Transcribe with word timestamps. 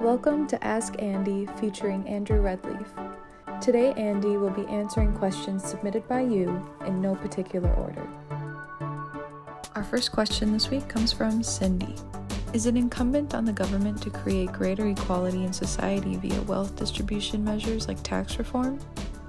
Welcome 0.00 0.46
to 0.46 0.64
Ask 0.64 0.94
Andy 0.98 1.46
featuring 1.60 2.08
Andrew 2.08 2.40
Redleaf. 2.40 2.88
Today, 3.60 3.92
Andy 3.98 4.38
will 4.38 4.48
be 4.48 4.66
answering 4.68 5.12
questions 5.12 5.62
submitted 5.62 6.08
by 6.08 6.22
you 6.22 6.66
in 6.86 7.02
no 7.02 7.14
particular 7.14 7.70
order. 7.74 8.08
Our 9.74 9.84
first 9.84 10.10
question 10.10 10.54
this 10.54 10.70
week 10.70 10.88
comes 10.88 11.12
from 11.12 11.42
Cindy. 11.42 11.94
Is 12.54 12.64
it 12.64 12.78
incumbent 12.78 13.34
on 13.34 13.44
the 13.44 13.52
government 13.52 14.00
to 14.00 14.08
create 14.08 14.50
greater 14.52 14.86
equality 14.86 15.44
in 15.44 15.52
society 15.52 16.16
via 16.16 16.40
wealth 16.42 16.76
distribution 16.76 17.44
measures 17.44 17.86
like 17.86 18.02
tax 18.02 18.38
reform? 18.38 18.78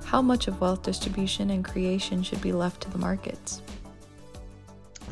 How 0.05 0.21
much 0.21 0.47
of 0.47 0.61
wealth 0.61 0.83
distribution 0.83 1.49
and 1.49 1.65
creation 1.65 2.23
should 2.23 2.41
be 2.41 2.53
left 2.53 2.79
to 2.83 2.89
the 2.89 2.97
markets? 2.97 3.61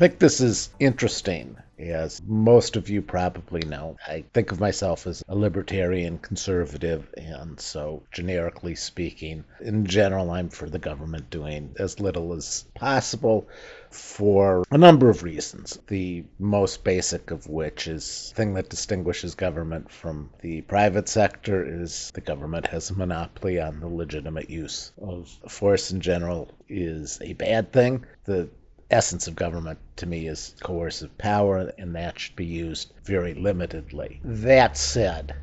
Think 0.00 0.18
this 0.18 0.40
is 0.40 0.70
interesting 0.80 1.58
as 1.78 2.22
most 2.26 2.76
of 2.76 2.88
you 2.88 3.02
probably 3.02 3.60
know, 3.60 3.98
I 4.08 4.24
think 4.32 4.50
of 4.50 4.58
myself 4.58 5.06
as 5.06 5.22
a 5.28 5.36
libertarian 5.36 6.16
conservative, 6.16 7.12
and 7.18 7.60
so 7.60 8.02
generically 8.10 8.76
speaking, 8.76 9.44
in 9.60 9.84
general, 9.84 10.30
I'm 10.30 10.48
for 10.48 10.70
the 10.70 10.78
government 10.78 11.28
doing 11.28 11.74
as 11.78 12.00
little 12.00 12.32
as 12.32 12.64
possible 12.74 13.46
for 13.90 14.64
a 14.70 14.78
number 14.78 15.10
of 15.10 15.22
reasons. 15.22 15.78
The 15.88 16.24
most 16.38 16.82
basic 16.82 17.30
of 17.30 17.46
which 17.46 17.86
is 17.86 18.30
the 18.30 18.36
thing 18.36 18.54
that 18.54 18.70
distinguishes 18.70 19.34
government 19.34 19.90
from 19.90 20.30
the 20.40 20.62
private 20.62 21.10
sector 21.10 21.82
is 21.82 22.10
the 22.14 22.22
government 22.22 22.68
has 22.68 22.88
a 22.88 22.94
monopoly 22.94 23.60
on 23.60 23.80
the 23.80 23.88
legitimate 23.88 24.48
use 24.48 24.92
of 24.98 25.28
force 25.46 25.90
in 25.90 26.00
general 26.00 26.50
is 26.70 27.18
a 27.20 27.34
bad 27.34 27.70
thing. 27.70 28.06
The 28.24 28.48
essence 28.90 29.26
of 29.26 29.36
government 29.36 29.78
to 29.96 30.06
me 30.06 30.26
is 30.26 30.54
coercive 30.62 31.16
power, 31.18 31.72
and 31.78 31.94
that 31.94 32.18
should 32.18 32.36
be 32.36 32.44
used 32.44 32.92
very 33.04 33.34
limitedly. 33.34 34.20
That 34.24 34.76
said, 34.76 35.34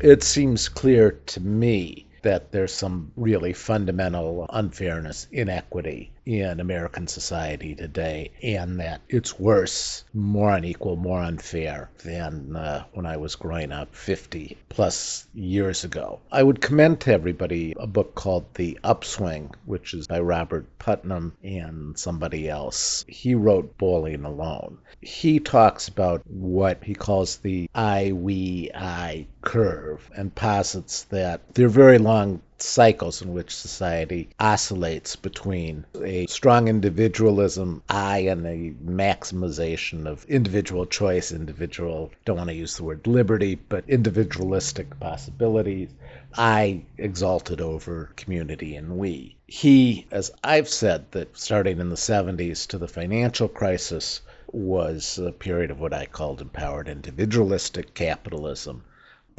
it 0.00 0.22
seems 0.22 0.68
clear 0.68 1.12
to 1.26 1.40
me 1.40 2.06
that 2.22 2.52
there's 2.52 2.72
some 2.72 3.12
really 3.16 3.52
fundamental 3.52 4.46
unfairness, 4.50 5.26
inequity 5.32 6.12
in 6.26 6.60
American 6.60 7.06
society 7.06 7.74
today, 7.74 8.30
and 8.42 8.80
that 8.80 9.00
it's 9.08 9.38
worse, 9.38 10.04
more 10.12 10.50
unequal, 10.54 10.96
more 10.96 11.22
unfair 11.22 11.90
than 12.04 12.54
uh, 12.56 12.84
when 12.92 13.06
I 13.06 13.16
was 13.16 13.36
growing 13.36 13.72
up 13.72 13.94
50 13.94 14.56
plus 14.68 15.26
years 15.34 15.84
ago. 15.84 16.20
I 16.30 16.42
would 16.42 16.60
commend 16.60 17.00
to 17.00 17.12
everybody 17.12 17.74
a 17.78 17.86
book 17.86 18.14
called 18.14 18.46
The 18.54 18.78
Upswing, 18.84 19.52
which 19.64 19.94
is 19.94 20.06
by 20.06 20.20
Robert 20.20 20.66
Putnam 20.78 21.32
and 21.42 21.98
somebody 21.98 22.48
else. 22.48 23.04
He 23.08 23.34
wrote 23.34 23.78
Bowling 23.78 24.24
Alone. 24.24 24.78
He 25.00 25.40
talks 25.40 25.88
about 25.88 26.22
what 26.26 26.84
he 26.84 26.94
calls 26.94 27.36
the 27.38 27.68
I, 27.74 28.12
we, 28.12 28.70
I 28.74 29.26
curve 29.42 30.08
and 30.14 30.34
posits 30.34 31.04
that 31.04 31.54
there 31.54 31.66
are 31.66 31.70
very 31.70 31.98
long 31.98 32.42
cycles 32.62 33.22
in 33.22 33.32
which 33.32 33.54
society 33.54 34.28
oscillates 34.38 35.16
between 35.16 35.84
a 36.04 36.26
strong 36.26 36.68
individualism, 36.68 37.82
I, 37.88 38.18
and 38.18 38.46
a 38.46 38.72
maximization 38.84 40.06
of 40.06 40.24
individual 40.26 40.86
choice, 40.86 41.32
individual, 41.32 42.10
don't 42.24 42.36
want 42.36 42.50
to 42.50 42.54
use 42.54 42.76
the 42.76 42.84
word 42.84 43.06
liberty, 43.06 43.54
but 43.54 43.88
individualistic 43.88 44.98
possibilities. 45.00 45.88
I 46.34 46.82
exalted 46.98 47.60
over 47.60 48.10
community 48.16 48.76
and 48.76 48.98
we. 48.98 49.36
He, 49.46 50.06
as 50.10 50.30
I've 50.44 50.68
said, 50.68 51.10
that 51.12 51.36
starting 51.36 51.80
in 51.80 51.88
the 51.88 51.96
70s 51.96 52.66
to 52.68 52.78
the 52.78 52.88
financial 52.88 53.48
crisis, 53.48 54.20
was 54.52 55.18
a 55.18 55.32
period 55.32 55.70
of 55.70 55.80
what 55.80 55.92
I 55.92 56.06
called 56.06 56.40
empowered 56.40 56.88
individualistic 56.88 57.94
capitalism 57.94 58.82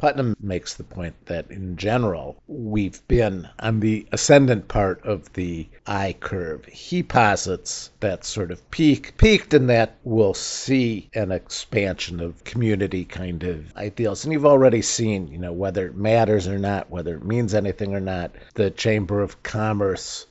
Putnam 0.02 0.36
makes 0.40 0.74
the 0.74 0.82
point 0.82 1.14
that 1.26 1.48
in 1.48 1.76
general, 1.76 2.42
we've 2.48 3.06
been 3.06 3.48
on 3.60 3.78
the 3.78 4.04
ascendant 4.10 4.66
part 4.66 5.00
of 5.04 5.32
the 5.34 5.68
I 5.86 6.16
curve. 6.18 6.64
He 6.64 7.04
posits 7.04 7.90
that 8.00 8.24
sort 8.24 8.50
of 8.50 8.68
peak, 8.72 9.16
peaked 9.16 9.54
in 9.54 9.68
that 9.68 9.94
we'll 10.02 10.34
see 10.34 11.08
an 11.14 11.30
expansion 11.30 12.18
of 12.18 12.42
community 12.42 13.04
kind 13.04 13.44
of 13.44 13.76
ideals. 13.76 14.24
And 14.24 14.32
you've 14.32 14.44
already 14.44 14.82
seen, 14.82 15.28
you 15.28 15.38
know, 15.38 15.52
whether 15.52 15.86
it 15.86 15.94
matters 15.94 16.48
or 16.48 16.58
not, 16.58 16.90
whether 16.90 17.14
it 17.14 17.24
means 17.24 17.54
anything 17.54 17.94
or 17.94 18.00
not, 18.00 18.32
the 18.54 18.72
Chamber 18.72 19.20
of 19.20 19.44
Commerce 19.44 20.26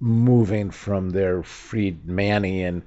moving 0.00 0.72
from 0.72 1.10
their 1.10 1.42
Friedmanian 1.42 2.82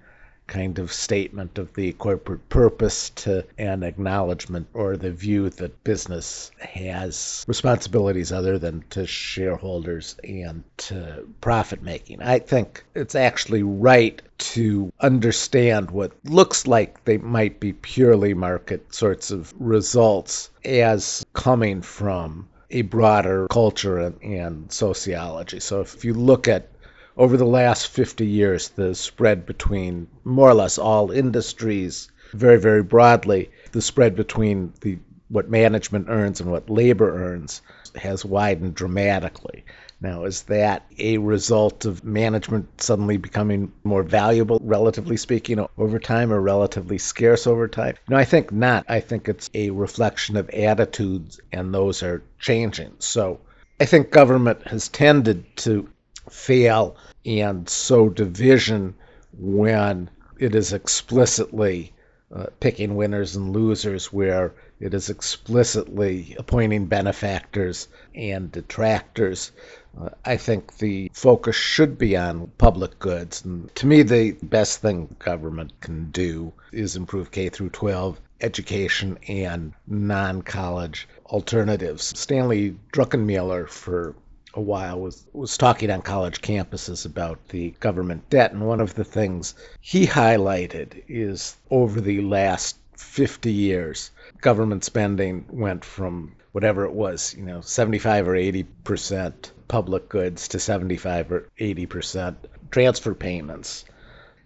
kind 0.50 0.80
of 0.80 0.92
statement 0.92 1.58
of 1.58 1.74
the 1.76 1.94
corporate 1.94 2.50
purpose 2.50 3.12
to 3.12 3.46
an 3.58 3.84
acknowledgement 3.84 4.68
or 4.74 4.98
the 4.98 5.12
view 5.12 5.50
that 5.50 5.84
business 5.84 6.52
has 6.60 7.46
responsibilities 7.48 8.32
other 8.32 8.58
than 8.58 8.84
to 8.90 9.06
shareholders 9.06 10.16
and 10.24 10.64
to 10.78 11.28
profit 11.40 11.82
making. 11.84 12.22
I 12.22 12.40
think 12.40 12.84
it's 12.96 13.16
actually 13.16 13.64
right 13.64 14.22
to 14.40 14.92
understand 15.00 15.92
what 15.92 16.14
looks 16.26 16.66
like 16.66 17.06
they 17.06 17.18
might 17.18 17.60
be 17.60 17.74
purely 17.74 18.34
market 18.34 18.94
sorts 18.94 19.31
of 19.31 19.54
results 19.60 20.50
as 20.66 21.26
coming 21.34 21.81
from 21.81 22.50
a 22.72 22.81
broader 22.84 23.48
culture 23.50 24.00
and, 24.00 24.22
and 24.22 24.72
sociology. 24.72 25.60
So 25.60 25.81
if 25.81 26.06
you 26.06 26.14
look 26.14 26.48
at 26.48 26.70
over 27.19 27.35
the 27.35 27.46
last 27.46 27.90
50 27.90 28.25
years, 28.25 28.69
the 28.69 28.96
spread 28.96 29.46
between 29.46 30.07
more 30.24 30.50
or 30.50 30.53
less 30.53 30.78
all 30.78 31.12
industries, 31.12 32.09
very, 32.31 32.57
very 32.57 32.81
broadly, 32.81 33.52
the 33.74 33.81
spread 33.81 34.16
between 34.16 34.74
the 34.81 34.97
what 35.28 35.50
management 35.50 36.07
earns 36.09 36.40
and 36.40 36.50
what 36.50 36.69
labor 36.72 37.13
earns 37.13 37.62
has 37.94 38.25
widened 38.25 38.74
dramatically. 38.74 39.63
Now, 40.02 40.24
is 40.24 40.44
that 40.44 40.85
a 40.97 41.18
result 41.18 41.85
of 41.85 42.06
management 42.06 42.81
suddenly 42.81 43.18
becoming 43.18 43.74
more 43.84 44.01
valuable, 44.01 44.59
relatively 44.63 45.18
speaking, 45.18 45.63
over 45.78 46.00
time 46.00 46.31
or 46.31 46.40
relatively 46.40 46.97
scarce 46.97 47.46
over 47.46 47.68
time? 47.68 47.96
No, 48.07 48.16
I 48.16 48.24
think 48.24 48.51
not. 48.51 48.86
I 48.88 49.01
think 49.01 49.28
it's 49.28 49.50
a 49.53 49.69
reflection 49.72 50.38
of 50.38 50.50
attitudes, 50.50 51.40
and 51.51 51.74
those 51.74 52.01
are 52.01 52.24
changing. 52.40 52.94
So 53.00 53.41
I 53.80 53.86
think 53.86 54.09
government 54.09 54.68
has 54.68 54.88
tended 54.88 55.44
to 55.57 55.90
fail 56.29 56.95
and 57.25 57.67
sow 57.69 58.09
division 58.09 58.95
when 59.38 60.09
it 60.40 60.56
is 60.56 60.73
explicitly 60.73 61.94
uh, 62.34 62.45
picking 62.59 62.95
winners 62.95 63.35
and 63.35 63.53
losers, 63.53 64.13
where 64.13 64.53
it 64.79 64.94
is 64.94 65.09
explicitly 65.09 66.35
appointing 66.38 66.85
benefactors 66.85 67.88
and 68.13 68.51
detractors. 68.51 69.51
Uh, 70.00 70.09
I 70.23 70.38
think 70.38 70.78
the 70.78 71.09
focus 71.13 71.56
should 71.56 71.97
be 71.97 72.16
on 72.16 72.51
public 72.57 73.00
goods. 73.00 73.44
And 73.44 73.73
to 73.75 73.88
me, 73.88 74.03
the 74.03 74.34
best 74.44 74.81
thing 74.81 75.16
government 75.19 75.81
can 75.81 76.12
do 76.12 76.53
is 76.72 76.95
improve 76.95 77.31
K 77.31 77.50
through 77.50 77.72
12 77.72 78.22
education 78.41 79.18
and 79.28 79.73
non 79.88 80.41
college 80.44 81.07
alternatives. 81.25 82.18
Stanley 82.18 82.78
Druckenmiller 82.94 83.68
for 83.68 84.16
a 84.54 84.62
while 84.62 85.00
was 85.00 85.26
was 85.34 85.58
talking 85.58 85.92
on 85.92 86.02
college 86.02 86.42
campuses 86.42 87.06
about 87.06 87.50
the 87.50 87.72
government 87.80 88.30
debt 88.30 88.52
and 88.52 88.66
one 88.66 88.82
of 88.82 88.96
the 88.96 89.04
things 89.04 89.54
he 89.82 90.08
highlighted 90.08 91.04
is 91.08 91.56
over 91.70 92.02
the 92.02 92.22
last 92.22 92.78
50 92.98 93.52
years 93.52 94.12
government 94.42 94.84
spending 94.84 95.46
went 95.50 95.86
from 95.86 96.36
whatever 96.52 96.86
it 96.86 96.94
was 96.94 97.36
you 97.38 97.44
know 97.44 97.62
75 97.62 98.28
or 98.28 98.36
80 98.36 98.64
percent 98.84 99.52
public 99.70 100.10
goods 100.10 100.50
to 100.50 100.60
75 100.60 101.31
or 101.31 101.48
80 101.58 101.86
percent 101.86 102.48
transfer 102.72 103.14
payments. 103.14 103.86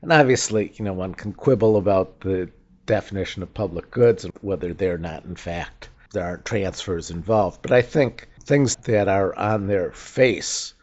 And 0.01 0.11
obviously 0.13 0.73
you 0.75 0.85
know 0.85 0.93
one 0.93 1.15
can 1.15 1.33
quibble 1.33 1.77
about 1.77 2.19
the 2.19 2.51
definition 2.85 3.41
of 3.41 3.53
public 3.53 3.89
goods 3.89 4.25
and 4.25 4.33
whether 4.41 4.73
they're 4.73 4.97
not 4.97 5.23
in 5.25 5.35
fact 5.35 5.89
there 6.11 6.25
are 6.25 6.37
transfers 6.37 7.09
involved. 7.09 7.61
But 7.61 7.71
i 7.71 7.81
think 7.81 8.27
things 8.43 8.75
that 8.83 9.07
are 9.07 9.35
on 9.37 9.67
their 9.67 9.91
face 9.91 10.73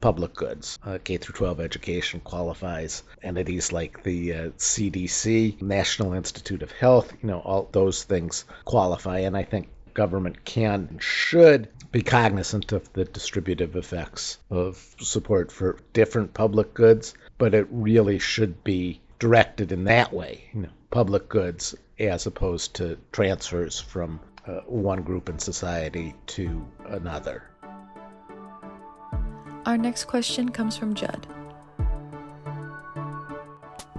public 0.00 0.34
goods. 0.34 0.78
Uh, 0.84 0.98
K 1.02 1.18
through 1.18 1.34
12 1.34 1.60
education 1.60 2.20
qualifies. 2.20 3.02
Entities 3.22 3.72
like 3.72 4.02
the 4.02 4.34
uh, 4.34 4.48
CDC, 4.56 5.60
National 5.60 6.14
Institute 6.14 6.62
of 6.62 6.72
Health, 6.72 7.12
you 7.22 7.28
know, 7.28 7.40
all 7.40 7.68
those 7.70 8.04
things 8.04 8.44
qualify. 8.64 9.20
And 9.20 9.36
I 9.36 9.42
think 9.42 9.68
government 9.94 10.44
can 10.44 10.88
and 10.90 11.02
should 11.02 11.68
be 11.92 12.02
cognizant 12.02 12.72
of 12.72 12.92
the 12.92 13.04
distributive 13.04 13.76
effects 13.76 14.38
of 14.50 14.94
support 15.00 15.50
for 15.50 15.78
different 15.92 16.32
public 16.32 16.72
goods, 16.72 17.14
but 17.36 17.54
it 17.54 17.66
really 17.70 18.18
should 18.18 18.62
be 18.62 19.00
directed 19.18 19.72
in 19.72 19.84
that 19.84 20.12
way, 20.12 20.44
you 20.54 20.62
know, 20.62 20.68
public 20.90 21.28
goods 21.28 21.74
as 21.98 22.26
opposed 22.26 22.74
to 22.74 22.96
transfers 23.12 23.80
from 23.80 24.20
uh, 24.50 24.60
one 24.66 25.02
group 25.02 25.28
in 25.28 25.38
society 25.38 26.14
to 26.26 26.66
another. 26.86 27.50
Our 29.66 29.78
next 29.78 30.06
question 30.06 30.48
comes 30.48 30.76
from 30.76 30.94
Judd. 30.94 31.26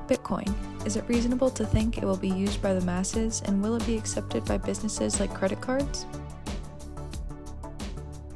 Bitcoin. 0.08 0.54
Is 0.86 0.98
it 0.98 1.06
reasonable 1.08 1.50
to 1.52 1.66
think 1.66 1.98
it 1.98 2.04
will 2.04 2.18
be 2.18 2.30
used 2.30 2.62
by 2.62 2.74
the 2.74 2.82
masses 2.82 3.42
and 3.46 3.64
will 3.64 3.76
it 3.76 3.86
be 3.86 3.98
accepted 3.98 4.44
by 4.44 4.58
businesses 4.58 5.20
like 5.20 5.34
credit 5.34 5.62
cards? 5.62 6.06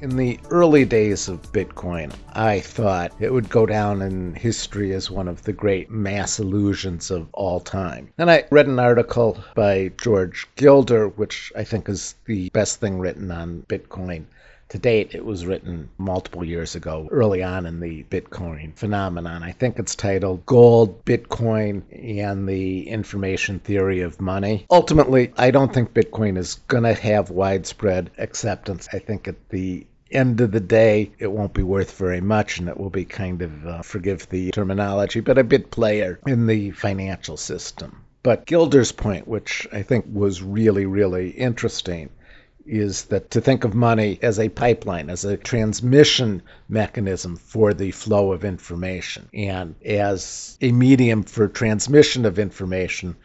In 0.05 0.17
the 0.17 0.39
early 0.51 0.85
days 0.85 1.27
of 1.27 1.51
Bitcoin, 1.51 2.13
I 2.31 2.59
thought 2.59 3.11
it 3.19 3.33
would 3.33 3.49
go 3.49 3.65
down 3.65 4.03
in 4.03 4.35
history 4.35 4.93
as 4.93 5.09
one 5.09 5.27
of 5.27 5.41
the 5.41 5.51
great 5.51 5.89
mass 5.89 6.37
illusions 6.37 7.09
of 7.09 7.27
all 7.33 7.59
time. 7.59 8.09
And 8.19 8.29
I 8.29 8.43
read 8.51 8.67
an 8.67 8.77
article 8.77 9.43
by 9.55 9.93
George 9.99 10.45
Gilder, 10.57 11.07
which 11.07 11.51
I 11.55 11.63
think 11.63 11.89
is 11.89 12.13
the 12.25 12.49
best 12.49 12.79
thing 12.79 12.99
written 12.99 13.31
on 13.31 13.65
Bitcoin 13.67 14.25
to 14.69 14.79
date, 14.79 15.13
it 15.13 15.23
was 15.23 15.45
written 15.45 15.89
multiple 15.97 16.43
years 16.43 16.75
ago, 16.75 17.07
early 17.11 17.43
on 17.43 17.65
in 17.65 17.79
the 17.79 18.03
Bitcoin 18.03 18.75
phenomenon. 18.75 19.43
I 19.43 19.51
think 19.51 19.77
it's 19.77 19.95
titled 19.95 20.45
Gold, 20.45 21.05
Bitcoin, 21.05 21.83
and 21.91 22.47
the 22.49 22.87
Information 22.89 23.59
Theory 23.59 24.01
of 24.01 24.19
Money. 24.19 24.65
Ultimately, 24.71 25.33
I 25.37 25.51
don't 25.51 25.73
think 25.73 25.93
Bitcoin 25.93 26.37
is 26.37 26.55
going 26.67 26.83
to 26.83 26.93
have 26.93 27.29
widespread 27.29 28.11
acceptance. 28.17 28.87
I 28.91 28.99
think 28.99 29.27
at 29.27 29.49
the 29.49 29.85
end 30.11 30.41
of 30.41 30.51
the 30.51 30.59
day, 30.59 31.11
it 31.19 31.31
won't 31.31 31.53
be 31.53 31.63
worth 31.63 31.97
very 31.97 32.21
much, 32.21 32.59
and 32.59 32.69
it 32.69 32.77
will 32.77 32.89
be 32.89 33.05
kind 33.05 33.41
of, 33.41 33.67
uh, 33.67 33.81
forgive 33.81 34.29
the 34.29 34.51
terminology, 34.51 35.19
but 35.19 35.37
a 35.37 35.43
bit 35.43 35.71
player 35.71 36.19
in 36.27 36.47
the 36.47 36.71
financial 36.71 37.37
system. 37.37 38.01
But 38.23 38.45
Gilder's 38.45 38.91
point, 38.91 39.27
which 39.27 39.67
I 39.71 39.83
think 39.83 40.05
was 40.11 40.41
really, 40.41 40.85
really 40.85 41.29
interesting, 41.29 42.09
is 42.65 43.05
that 43.05 43.29
to 43.31 43.41
think 43.41 43.63
of 43.63 43.75
money 43.75 44.17
as 44.21 44.39
a 44.39 44.49
pipeline, 44.49 45.09
as 45.09 45.23
a 45.23 45.37
transmission 45.37 46.41
mechanism 46.67 47.35
for 47.35 47.73
the 47.73 47.91
flow 47.91 48.31
of 48.31 48.43
information, 48.43 49.29
and 49.33 49.75
as 49.85 50.57
a 50.61 50.71
medium 50.71 51.23
for 51.23 51.47
transmission 51.47 52.25
of 52.25 52.39
information 52.39 53.15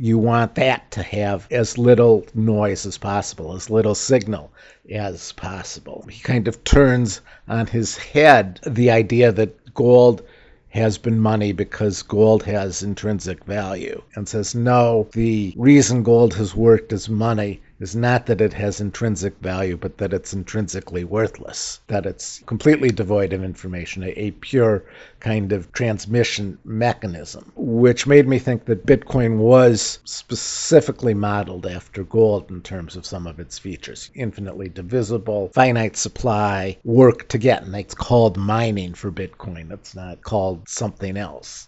you 0.00 0.16
want 0.16 0.54
that 0.54 0.90
to 0.90 1.02
have 1.02 1.46
as 1.50 1.76
little 1.76 2.24
noise 2.34 2.86
as 2.86 2.96
possible, 2.96 3.54
as 3.54 3.68
little 3.68 3.94
signal 3.94 4.50
as 4.90 5.32
possible. 5.32 6.06
He 6.10 6.22
kind 6.22 6.48
of 6.48 6.64
turns 6.64 7.20
on 7.46 7.66
his 7.66 7.98
head 7.98 8.60
the 8.66 8.90
idea 8.90 9.30
that 9.30 9.74
gold 9.74 10.22
has 10.70 10.96
been 10.96 11.20
money 11.20 11.52
because 11.52 12.02
gold 12.02 12.42
has 12.44 12.82
intrinsic 12.82 13.44
value 13.44 14.00
and 14.14 14.26
says, 14.26 14.54
no, 14.54 15.06
the 15.12 15.52
reason 15.58 16.02
gold 16.02 16.32
has 16.32 16.56
worked 16.56 16.94
as 16.94 17.10
money 17.10 17.60
is 17.80 17.96
not 17.96 18.26
that 18.26 18.42
it 18.42 18.52
has 18.52 18.78
intrinsic 18.78 19.34
value, 19.40 19.74
but 19.74 19.96
that 19.96 20.12
it's 20.12 20.34
intrinsically 20.34 21.02
worthless, 21.02 21.80
that 21.86 22.04
it's 22.04 22.42
completely 22.44 22.90
devoid 22.90 23.32
of 23.32 23.42
information, 23.42 24.02
a, 24.02 24.08
a, 24.08 24.30
pure 24.32 24.84
kind 25.18 25.50
of 25.50 25.72
transmission 25.72 26.58
mechanism, 26.62 27.50
which 27.56 28.06
made 28.06 28.28
me 28.28 28.38
think 28.38 28.66
that 28.66 28.84
Bitcoin 28.84 29.38
was 29.38 29.98
specifically 30.04 31.14
modeled 31.14 31.64
after 31.64 32.04
gold 32.04 32.50
in 32.50 32.60
terms 32.60 32.96
of 32.96 33.06
some 33.06 33.26
of 33.26 33.40
its 33.40 33.58
features 33.58 34.10
infinitely 34.14 34.68
divisible, 34.68 35.48
finite 35.54 35.96
supply, 35.96 36.76
work 36.84 37.28
to 37.28 37.38
get, 37.38 37.62
and 37.62 37.74
it's 37.74 37.94
called 37.94 38.36
mining 38.36 38.92
for 38.92 39.10
Bitcoin. 39.10 39.72
It's 39.72 39.94
not 39.94 40.22
called 40.22 40.68
something 40.68 41.16
else. 41.16 41.66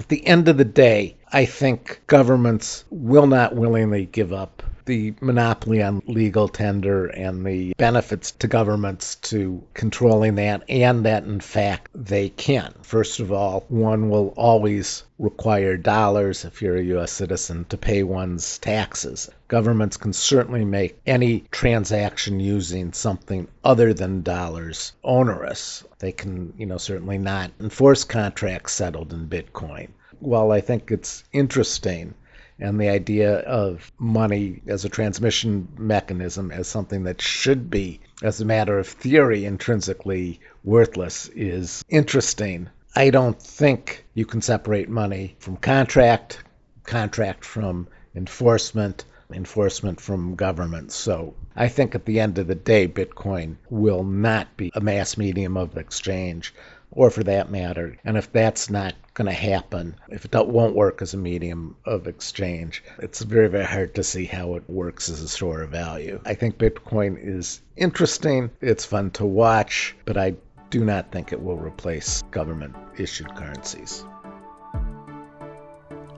At 0.00 0.08
the 0.08 0.26
end 0.26 0.48
of 0.48 0.56
the 0.56 0.64
day, 0.64 1.14
I 1.32 1.44
think 1.44 2.00
governments 2.08 2.84
will 2.90 3.28
not 3.28 3.54
willingly 3.54 4.06
give 4.06 4.32
up 4.32 4.64
the 4.86 5.14
monopoly 5.20 5.82
on 5.82 6.02
legal 6.06 6.46
tender 6.46 7.06
and 7.06 7.46
the 7.46 7.72
benefits 7.78 8.32
to 8.32 8.46
governments 8.46 9.14
to 9.16 9.62
controlling 9.72 10.34
that, 10.34 10.62
and 10.68 11.06
that 11.06 11.24
in 11.24 11.40
fact 11.40 11.90
they 11.94 12.28
can. 12.28 12.74
First 12.82 13.20
of 13.20 13.32
all, 13.32 13.64
one 13.68 14.10
will 14.10 14.34
always 14.36 15.04
require 15.18 15.76
dollars 15.76 16.44
if 16.44 16.60
you're 16.60 16.76
a 16.76 16.82
U.S. 16.84 17.12
citizen 17.12 17.64
to 17.70 17.78
pay 17.78 18.02
one's 18.02 18.58
taxes. 18.58 19.30
Governments 19.48 19.96
can 19.96 20.12
certainly 20.12 20.64
make 20.64 21.00
any 21.06 21.44
transaction 21.50 22.40
using 22.40 22.92
something 22.92 23.48
other 23.64 23.94
than 23.94 24.22
dollars 24.22 24.92
onerous. 25.02 25.84
They 25.98 26.12
can, 26.12 26.52
you 26.58 26.66
know, 26.66 26.78
certainly 26.78 27.18
not 27.18 27.52
enforce 27.60 28.04
contracts 28.04 28.72
settled 28.72 29.12
in 29.12 29.28
Bitcoin. 29.28 29.88
While 30.20 30.52
I 30.52 30.60
think 30.60 30.90
it's 30.90 31.24
interesting 31.32 32.14
and 32.58 32.80
the 32.80 32.88
idea 32.88 33.38
of 33.40 33.90
money 33.98 34.62
as 34.66 34.84
a 34.84 34.88
transmission 34.88 35.68
mechanism 35.76 36.50
as 36.50 36.68
something 36.68 37.04
that 37.04 37.20
should 37.20 37.68
be, 37.70 38.00
as 38.22 38.40
a 38.40 38.44
matter 38.44 38.78
of 38.78 38.86
theory, 38.86 39.44
intrinsically 39.44 40.40
worthless 40.62 41.28
is 41.34 41.84
interesting. 41.88 42.68
I 42.94 43.10
don't 43.10 43.40
think 43.40 44.04
you 44.14 44.24
can 44.24 44.40
separate 44.40 44.88
money 44.88 45.34
from 45.40 45.56
contract, 45.56 46.42
contract 46.84 47.44
from 47.44 47.88
enforcement, 48.14 49.04
enforcement 49.32 50.00
from 50.00 50.36
government. 50.36 50.92
So 50.92 51.34
I 51.56 51.68
think 51.68 51.94
at 51.94 52.04
the 52.04 52.20
end 52.20 52.38
of 52.38 52.46
the 52.46 52.54
day, 52.54 52.86
Bitcoin 52.86 53.56
will 53.68 54.04
not 54.04 54.56
be 54.56 54.70
a 54.74 54.80
mass 54.80 55.16
medium 55.16 55.56
of 55.56 55.76
exchange 55.76 56.54
or 56.90 57.10
for 57.10 57.24
that 57.24 57.50
matter. 57.50 57.96
And 58.04 58.16
if 58.16 58.32
that's 58.32 58.70
not 58.70 58.94
going 59.14 59.26
to 59.26 59.32
happen, 59.32 59.96
if 60.08 60.24
it 60.24 60.46
won't 60.46 60.74
work 60.74 61.02
as 61.02 61.14
a 61.14 61.18
medium 61.18 61.76
of 61.84 62.06
exchange, 62.06 62.82
it's 62.98 63.22
very, 63.22 63.48
very 63.48 63.64
hard 63.64 63.94
to 63.94 64.02
see 64.02 64.24
how 64.24 64.54
it 64.54 64.68
works 64.68 65.08
as 65.08 65.20
a 65.20 65.28
store 65.28 65.62
of 65.62 65.70
value. 65.70 66.20
I 66.24 66.34
think 66.34 66.58
Bitcoin 66.58 67.16
is 67.20 67.60
interesting, 67.76 68.50
it's 68.60 68.84
fun 68.84 69.10
to 69.12 69.24
watch, 69.24 69.94
but 70.04 70.16
I 70.16 70.34
do 70.70 70.84
not 70.84 71.12
think 71.12 71.32
it 71.32 71.42
will 71.42 71.58
replace 71.58 72.22
government 72.30 72.74
issued 72.98 73.34
currencies. 73.34 74.04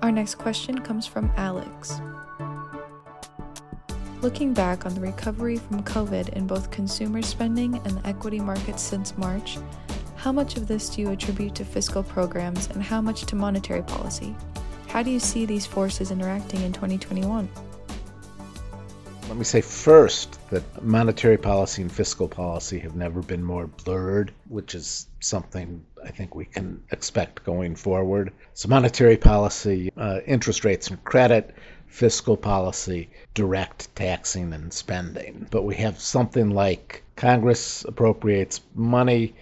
Our 0.03 0.13
next 0.13 0.37
question 0.37 0.79
comes 0.79 1.07
from 1.07 1.33
Alex. 1.37 2.01
Looking 4.23 4.55
back 4.55 4.87
on 4.87 4.95
the 4.95 5.01
recovery 5.01 5.59
from 5.59 5.83
COVID 5.83 6.31
in 6.31 6.47
both 6.47 6.71
consumer 6.71 7.23
spending 7.23 7.77
and 7.85 7.99
the 7.99 8.07
equity 8.07 8.41
markets 8.41 8.83
since 8.83 9.17
March, 9.19 9.59
how 10.27 10.33
much 10.33 10.57
of 10.57 10.67
this 10.67 10.89
do 10.89 11.01
you 11.01 11.11
attribute 11.11 11.55
to 11.55 11.65
fiscal 11.65 12.03
programs 12.03 12.67
and 12.71 12.83
how 12.83 13.01
much 13.01 13.25
to 13.27 13.37
monetary 13.37 13.83
policy? 13.83 14.35
How 14.89 15.01
do 15.01 15.09
you 15.09 15.21
see 15.21 15.47
these 15.47 15.67
forces 15.67 16.11
interacting 16.11 16.63
in 16.63 16.73
2021? 16.73 17.49
Let 19.29 19.37
me 19.37 19.45
say 19.45 19.61
first 19.61 20.37
that 20.51 20.83
monetary 20.83 21.39
policy 21.39 21.83
and 21.83 21.93
fiscal 21.93 22.27
policy 22.27 22.81
have 22.81 22.97
never 22.97 23.23
been 23.23 23.45
more 23.45 23.69
blurred, 23.69 24.33
which 24.49 24.75
is 24.75 25.07
something 25.21 25.85
I 26.05 26.11
think 26.11 26.35
we 26.35 26.47
can 26.47 26.83
expect 26.91 27.45
going 27.45 27.77
forward. 27.77 28.33
So, 28.53 28.69
monetary 28.69 29.19
policy, 29.19 29.93
uh, 29.97 30.19
interest 30.27 30.65
rates 30.65 30.89
and 30.89 31.05
credit, 31.05 31.55
fiscal 31.87 32.37
policy, 32.37 33.11
direct 33.35 33.95
taxing 33.95 34.53
and 34.53 34.73
spending. 34.73 35.47
But 35.53 35.63
we 35.63 35.77
have 35.77 36.01
something 36.01 36.51
like 36.51 37.05
Congress 37.15 37.85
appropriates 37.85 38.61
money 38.75 39.37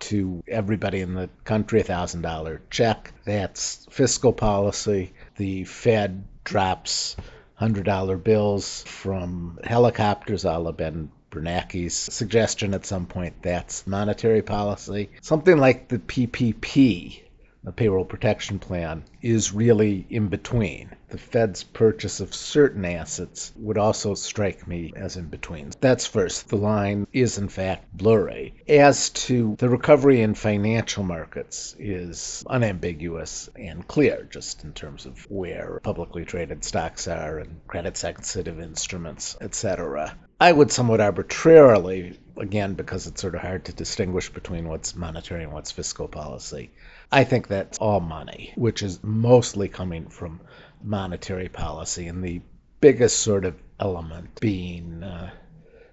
to 0.00 0.42
everybody 0.48 1.00
in 1.00 1.14
the 1.14 1.30
country 1.44 1.80
a 1.80 1.84
thousand 1.84 2.22
dollar 2.22 2.62
check. 2.70 3.12
That's 3.24 3.86
fiscal 3.90 4.32
policy. 4.32 5.12
The 5.36 5.64
Fed 5.64 6.24
drops 6.44 7.16
hundred 7.54 7.84
dollar 7.84 8.16
bills 8.16 8.82
from 8.84 9.58
helicopters 9.62 10.44
a 10.44 10.58
la 10.58 10.72
Ben 10.72 11.10
Bernanke's 11.30 11.94
suggestion 11.94 12.74
at 12.74 12.84
some 12.86 13.06
point 13.06 13.42
that's 13.42 13.86
monetary 13.86 14.42
policy. 14.42 15.10
Something 15.20 15.58
like 15.58 15.88
the 15.88 15.98
PPP 15.98 17.20
the 17.62 17.72
payroll 17.72 18.06
protection 18.06 18.58
plan 18.58 19.04
is 19.20 19.52
really 19.52 20.06
in 20.08 20.28
between. 20.28 20.90
The 21.10 21.18
Fed's 21.18 21.62
purchase 21.62 22.20
of 22.20 22.34
certain 22.34 22.84
assets 22.86 23.52
would 23.56 23.76
also 23.76 24.14
strike 24.14 24.66
me 24.66 24.92
as 24.96 25.16
in 25.16 25.26
between. 25.26 25.70
That's 25.80 26.06
first. 26.06 26.48
The 26.48 26.56
line 26.56 27.06
is 27.12 27.36
in 27.36 27.48
fact 27.48 27.94
blurry. 27.94 28.54
As 28.66 29.10
to 29.10 29.56
the 29.58 29.68
recovery 29.68 30.22
in 30.22 30.34
financial 30.34 31.02
markets 31.02 31.76
is 31.78 32.44
unambiguous 32.48 33.50
and 33.56 33.86
clear 33.86 34.26
just 34.30 34.64
in 34.64 34.72
terms 34.72 35.04
of 35.04 35.26
where 35.28 35.80
publicly 35.82 36.24
traded 36.24 36.64
stocks 36.64 37.08
are 37.08 37.38
and 37.38 37.60
credit 37.66 37.96
sensitive 37.96 38.58
instruments, 38.58 39.36
etc. 39.40 40.16
I 40.40 40.52
would 40.52 40.72
somewhat 40.72 41.02
arbitrarily, 41.02 42.18
again, 42.38 42.72
because 42.72 43.06
it's 43.06 43.20
sort 43.20 43.34
of 43.34 43.42
hard 43.42 43.66
to 43.66 43.74
distinguish 43.74 44.30
between 44.32 44.66
what's 44.66 44.96
monetary 44.96 45.42
and 45.44 45.52
what's 45.52 45.70
fiscal 45.70 46.08
policy, 46.08 46.70
I 47.12 47.24
think 47.24 47.48
that's 47.48 47.78
all 47.78 48.00
money, 48.00 48.52
which 48.54 48.82
is 48.82 49.02
mostly 49.02 49.68
coming 49.68 50.06
from 50.06 50.40
monetary 50.82 51.48
policy, 51.48 52.06
and 52.06 52.22
the 52.22 52.40
biggest 52.80 53.20
sort 53.20 53.44
of 53.44 53.56
element 53.80 54.40
being 54.40 55.02
uh, 55.02 55.30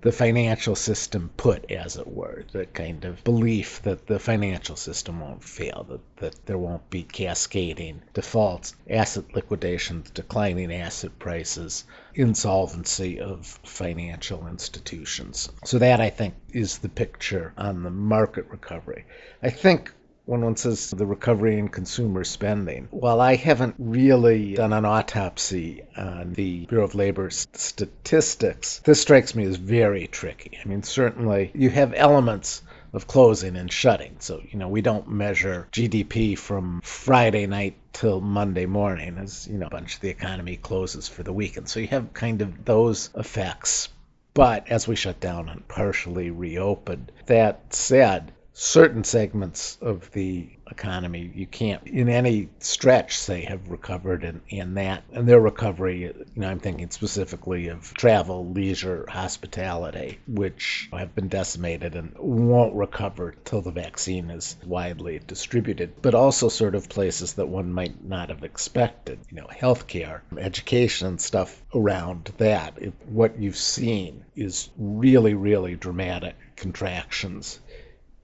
the 0.02 0.12
financial 0.12 0.76
system 0.76 1.32
put, 1.36 1.72
as 1.72 1.98
it 1.98 2.08
were, 2.08 2.46
the 2.52 2.68
kind 2.68 3.04
of 3.04 3.24
belief 3.24 3.82
that 3.82 4.06
the 4.06 4.20
financial 4.20 4.76
system 4.76 5.20
won't 5.20 5.44
fail, 5.44 5.88
that, 5.90 6.18
that 6.18 6.46
there 6.46 6.58
won't 6.58 6.88
be 6.92 7.02
cascading 7.02 8.02
defaults, 8.14 8.76
asset 8.88 9.26
liquidations, 9.34 10.12
declining 10.12 10.72
asset 10.72 11.18
prices, 11.18 11.84
insolvency 12.14 13.20
of 13.20 13.46
financial 13.64 14.46
institutions. 14.48 15.50
So, 15.66 15.80
that 15.80 16.00
I 16.00 16.12
think 16.12 16.36
is 16.54 16.78
the 16.78 16.90
picture 16.90 17.54
on 17.58 17.82
the 17.82 17.90
market 17.90 18.46
recovery. 18.50 19.06
I 19.42 19.50
think 19.50 19.92
when 20.28 20.42
one 20.42 20.58
says 20.58 20.92
the 20.92 21.06
recovery 21.06 21.58
in 21.58 21.70
consumer 21.70 22.24
spending. 22.24 22.90
While 22.92 23.22
I 23.22 23.36
haven't 23.36 23.76
really 23.80 24.56
done 24.56 24.74
an 24.74 24.84
autopsy 24.84 25.84
on 25.96 26.34
the 26.34 26.66
Bureau 26.66 26.84
of 26.84 26.96
Labor 26.96 27.30
statistics, 27.30 28.80
this 28.80 29.02
strikes 29.02 29.34
me 29.36 29.46
as 29.46 29.56
very 29.56 30.08
tricky. 30.08 30.60
I 30.64 30.68
mean, 30.68 30.84
certainly 30.84 31.52
you 31.56 31.70
have 31.70 31.94
elements 31.96 32.62
of 32.92 33.08
closing 33.08 33.56
and 33.56 33.72
shutting. 33.72 34.18
So, 34.20 34.42
you 34.50 34.60
know, 34.60 34.68
we 34.68 34.82
don't 34.82 35.10
measure 35.10 35.70
GDP 35.72 36.38
from 36.38 36.82
Friday 36.84 37.48
night 37.48 37.78
till 37.94 38.20
Monday 38.20 38.66
morning 38.66 39.18
as, 39.18 39.48
you 39.48 39.58
know, 39.58 39.68
a 39.68 39.72
bunch 39.72 39.96
of 39.96 40.02
the 40.02 40.10
economy 40.10 40.58
closes 40.58 41.08
for 41.08 41.24
the 41.24 41.34
weekend. 41.34 41.70
So 41.70 41.80
you 41.80 41.88
have 41.88 42.14
kind 42.14 42.42
of 42.42 42.66
those 42.66 43.12
effects. 43.16 43.88
But 44.34 44.68
as 44.70 44.88
we 44.88 44.96
shut 44.96 45.20
down 45.20 45.48
and 45.50 45.68
partially 45.68 46.32
reopened, 46.32 47.12
that 47.26 47.74
said, 47.74 48.34
certain 48.60 49.04
segments 49.04 49.78
of 49.82 50.12
the 50.14 50.50
economy 50.72 51.32
you 51.36 51.46
can't 51.46 51.86
in 51.86 52.10
any 52.10 52.50
stretch 52.58 53.16
say 53.16 53.42
have 53.42 53.70
recovered 53.70 54.42
in 54.50 54.74
that. 54.74 55.04
And 55.14 55.28
their 55.28 55.40
recovery 55.40 56.02
you 56.02 56.26
know 56.36 56.50
i'm 56.50 56.60
thinking 56.60 56.90
specifically 56.90 57.68
of 57.68 57.94
travel 57.94 58.50
leisure 58.50 59.06
hospitality 59.08 60.18
which 60.28 60.90
have 60.92 61.14
been 61.14 61.28
decimated 61.28 61.96
and 61.96 62.16
won't 62.18 62.74
recover 62.74 63.36
till 63.46 63.62
the 63.62 63.70
vaccine 63.70 64.32
is 64.32 64.58
widely 64.66 65.20
distributed 65.20 66.02
but 66.02 66.16
also 66.16 66.50
sort 66.50 66.74
of 66.74 66.90
places 66.90 67.34
that 67.34 67.48
one 67.48 67.72
might 67.72 68.04
not 68.04 68.30
have 68.30 68.44
expected 68.44 69.20
you 69.30 69.38
know 69.38 69.48
healthcare 69.48 70.22
education 70.36 71.20
stuff 71.20 71.62
around 71.76 72.32
that. 72.38 72.74
If 72.78 72.94
what 73.06 73.40
you've 73.40 73.56
seen 73.56 74.26
is 74.36 74.70
really 74.78 75.36
really 75.36 75.76
dramatic 75.76 76.36
contractions 76.56 77.60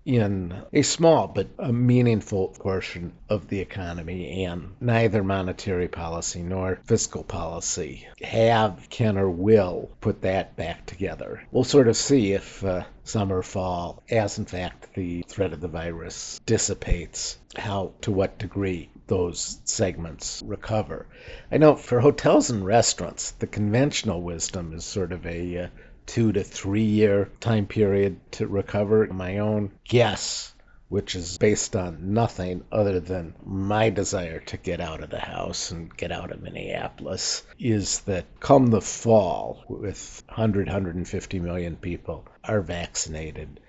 in 0.05 0.53
a 0.73 0.81
small 0.81 1.27
but 1.27 1.47
a 1.57 1.71
meaningful 1.71 2.49
portion 2.59 3.13
of 3.29 3.47
the 3.47 3.59
economy, 3.59 4.43
and 4.43 4.75
neither 4.81 5.23
monetary 5.23 5.87
policy 5.87 6.41
nor 6.41 6.79
fiscal 6.83 7.23
policy 7.23 8.07
have, 8.21 8.87
can, 8.89 9.17
or 9.17 9.29
will 9.29 9.89
put 10.01 10.21
that 10.21 10.55
back 10.55 10.85
together. 10.85 11.41
We'll 11.51 11.63
sort 11.63 11.87
of 11.87 11.95
see 11.95 12.33
if 12.33 12.63
uh, 12.63 12.83
summer, 13.03 13.41
fall, 13.41 14.03
as 14.09 14.37
in 14.37 14.45
fact 14.45 14.93
the 14.93 15.23
threat 15.27 15.53
of 15.53 15.61
the 15.61 15.67
virus 15.67 16.39
dissipates, 16.45 17.37
how, 17.55 17.93
to 18.01 18.11
what 18.11 18.37
degree 18.37 18.89
those 19.07 19.59
segments 19.65 20.41
recover. 20.45 21.05
I 21.51 21.57
know 21.57 21.75
for 21.75 21.99
hotels 21.99 22.49
and 22.49 22.65
restaurants, 22.65 23.31
the 23.31 23.47
conventional 23.47 24.21
wisdom 24.21 24.73
is 24.73 24.85
sort 24.85 25.11
of 25.11 25.25
a 25.25 25.57
uh, 25.57 25.67
two 26.05 26.31
to 26.31 26.43
three 26.43 26.83
year 26.83 27.29
time 27.39 27.67
period 27.67 28.19
to 28.33 28.47
recover. 28.47 29.07
My 29.07 29.39
own 29.39 29.71
guess, 29.83 30.53
which 30.89 31.15
is 31.15 31.37
based 31.37 31.75
on 31.75 32.13
nothing 32.13 32.63
other 32.71 32.99
than 32.99 33.33
my 33.45 33.89
desire 33.89 34.39
to 34.41 34.57
get 34.57 34.79
out 34.79 35.03
of 35.03 35.09
the 35.09 35.19
house 35.19 35.71
and 35.71 35.95
get 35.95 36.11
out 36.11 36.31
of 36.31 36.41
Minneapolis, 36.41 37.43
is 37.59 37.99
that 38.01 38.25
come 38.39 38.67
the 38.67 38.81
fall, 38.81 39.63
with 39.67 40.23
100, 40.27 40.67
150 40.67 41.39
million 41.39 41.75
people 41.75 42.25
are 42.43 42.61
vaccinated, 42.61 43.59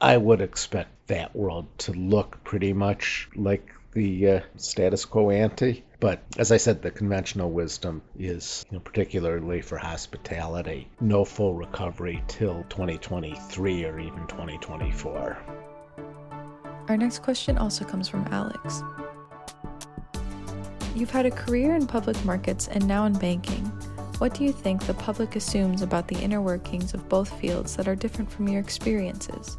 I 0.00 0.16
would 0.16 0.40
expect 0.40 1.08
that 1.08 1.34
world 1.34 1.66
to 1.78 1.92
look 1.92 2.44
pretty 2.44 2.72
much 2.72 3.28
like 3.34 3.74
the 3.92 4.28
uh, 4.28 4.40
status 4.56 5.04
quo 5.04 5.30
ante. 5.30 5.84
But 6.00 6.22
as 6.36 6.52
I 6.52 6.58
said, 6.58 6.80
the 6.80 6.92
conventional 6.92 7.50
wisdom 7.50 8.02
is, 8.16 8.64
you 8.70 8.76
know, 8.76 8.80
particularly 8.80 9.60
for 9.60 9.78
hospitality, 9.78 10.88
no 11.00 11.24
full 11.24 11.54
recovery 11.54 12.22
till 12.28 12.64
2023 12.68 13.84
or 13.84 13.98
even 13.98 14.26
2024. 14.28 15.38
Our 16.88 16.96
next 16.96 17.22
question 17.22 17.58
also 17.58 17.84
comes 17.84 18.08
from 18.08 18.26
Alex. 18.30 18.82
You've 20.94 21.10
had 21.10 21.26
a 21.26 21.30
career 21.30 21.74
in 21.74 21.86
public 21.86 22.24
markets 22.24 22.68
and 22.68 22.86
now 22.86 23.04
in 23.04 23.12
banking. 23.14 23.64
What 24.18 24.34
do 24.34 24.44
you 24.44 24.52
think 24.52 24.86
the 24.86 24.94
public 24.94 25.36
assumes 25.36 25.82
about 25.82 26.08
the 26.08 26.18
inner 26.18 26.40
workings 26.40 26.94
of 26.94 27.08
both 27.08 27.38
fields 27.40 27.76
that 27.76 27.88
are 27.88 27.96
different 27.96 28.30
from 28.30 28.48
your 28.48 28.60
experiences? 28.60 29.58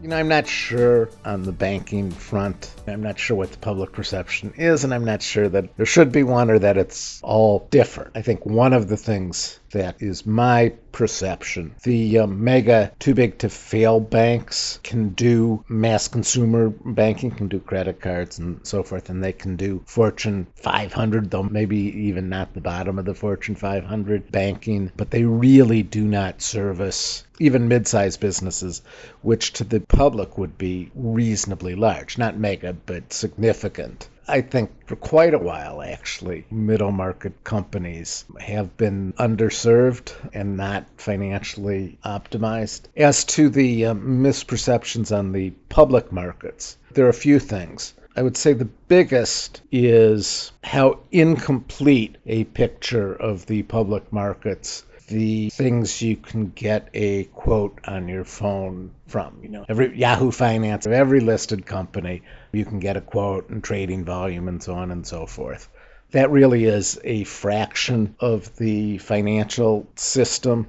You 0.00 0.06
know, 0.06 0.16
I'm 0.16 0.28
not 0.28 0.46
sure 0.46 1.10
on 1.24 1.42
the 1.42 1.50
banking 1.50 2.12
front. 2.12 2.72
I'm 2.86 3.02
not 3.02 3.18
sure 3.18 3.36
what 3.36 3.50
the 3.50 3.58
public 3.58 3.90
perception 3.90 4.54
is, 4.56 4.84
and 4.84 4.94
I'm 4.94 5.04
not 5.04 5.22
sure 5.22 5.48
that 5.48 5.76
there 5.76 5.86
should 5.86 6.12
be 6.12 6.22
one 6.22 6.52
or 6.52 6.58
that 6.60 6.76
it's 6.76 7.20
all 7.22 7.66
different. 7.70 8.12
I 8.14 8.22
think 8.22 8.46
one 8.46 8.74
of 8.74 8.86
the 8.86 8.96
things 8.96 9.58
that 9.70 10.02
is 10.02 10.26
my 10.26 10.72
perception. 10.92 11.74
The 11.82 12.20
uh, 12.20 12.26
mega 12.26 12.92
too 12.98 13.14
big 13.14 13.38
to 13.38 13.48
fail 13.48 14.00
banks 14.00 14.80
can 14.82 15.10
do 15.10 15.64
mass 15.68 16.08
consumer 16.08 16.70
banking, 16.70 17.30
can 17.30 17.48
do 17.48 17.60
credit 17.60 18.00
cards 18.00 18.38
and 18.38 18.66
so 18.66 18.82
forth, 18.82 19.10
and 19.10 19.22
they 19.22 19.32
can 19.32 19.56
do 19.56 19.82
Fortune 19.86 20.46
500, 20.56 21.30
though 21.30 21.42
maybe 21.42 21.78
even 21.78 22.28
not 22.28 22.54
the 22.54 22.60
bottom 22.60 22.98
of 22.98 23.04
the 23.04 23.14
Fortune 23.14 23.54
500 23.54 24.32
banking, 24.32 24.90
but 24.96 25.10
they 25.10 25.24
really 25.24 25.82
do 25.82 26.04
not 26.04 26.42
service 26.42 27.24
even 27.40 27.68
mid-sized 27.68 28.20
businesses, 28.20 28.82
which 29.22 29.52
to 29.52 29.64
the 29.64 29.80
public 29.80 30.36
would 30.36 30.58
be 30.58 30.90
reasonably 30.94 31.74
large, 31.74 32.18
not 32.18 32.36
mega, 32.36 32.72
but 32.72 33.12
significant. 33.12 34.08
I 34.30 34.42
think 34.42 34.70
for 34.86 34.94
quite 34.94 35.32
a 35.32 35.38
while, 35.38 35.80
actually, 35.80 36.44
middle 36.50 36.92
market 36.92 37.44
companies 37.44 38.26
have 38.38 38.76
been 38.76 39.14
underserved 39.14 40.12
and 40.34 40.58
not 40.58 40.86
financially 40.98 41.98
optimized. 42.04 42.82
As 42.94 43.24
to 43.24 43.48
the 43.48 43.86
uh, 43.86 43.94
misperceptions 43.94 45.16
on 45.16 45.32
the 45.32 45.50
public 45.70 46.12
markets, 46.12 46.76
there 46.92 47.06
are 47.06 47.10
a 47.10 47.14
few 47.14 47.38
things. 47.38 47.94
I 48.14 48.22
would 48.22 48.36
say 48.36 48.52
the 48.52 48.66
biggest 48.66 49.62
is 49.72 50.52
how 50.62 50.98
incomplete 51.10 52.18
a 52.26 52.44
picture 52.44 53.14
of 53.14 53.46
the 53.46 53.62
public 53.62 54.12
markets 54.12 54.84
the 55.08 55.50
things 55.50 56.00
you 56.00 56.16
can 56.16 56.50
get 56.50 56.88
a 56.94 57.24
quote 57.24 57.78
on 57.84 58.08
your 58.08 58.24
phone 58.24 58.92
from. 59.06 59.38
You 59.42 59.48
know, 59.48 59.64
every 59.68 59.98
Yahoo 59.98 60.30
Finance, 60.30 60.86
every 60.86 61.20
listed 61.20 61.66
company, 61.66 62.22
you 62.52 62.64
can 62.64 62.78
get 62.78 62.96
a 62.96 63.00
quote 63.00 63.48
and 63.48 63.62
trading 63.62 64.04
volume 64.04 64.48
and 64.48 64.62
so 64.62 64.74
on 64.74 64.90
and 64.90 65.06
so 65.06 65.26
forth. 65.26 65.68
That 66.12 66.30
really 66.30 66.64
is 66.64 66.98
a 67.04 67.24
fraction 67.24 68.14
of 68.20 68.56
the 68.56 68.98
financial 68.98 69.86
system 69.96 70.68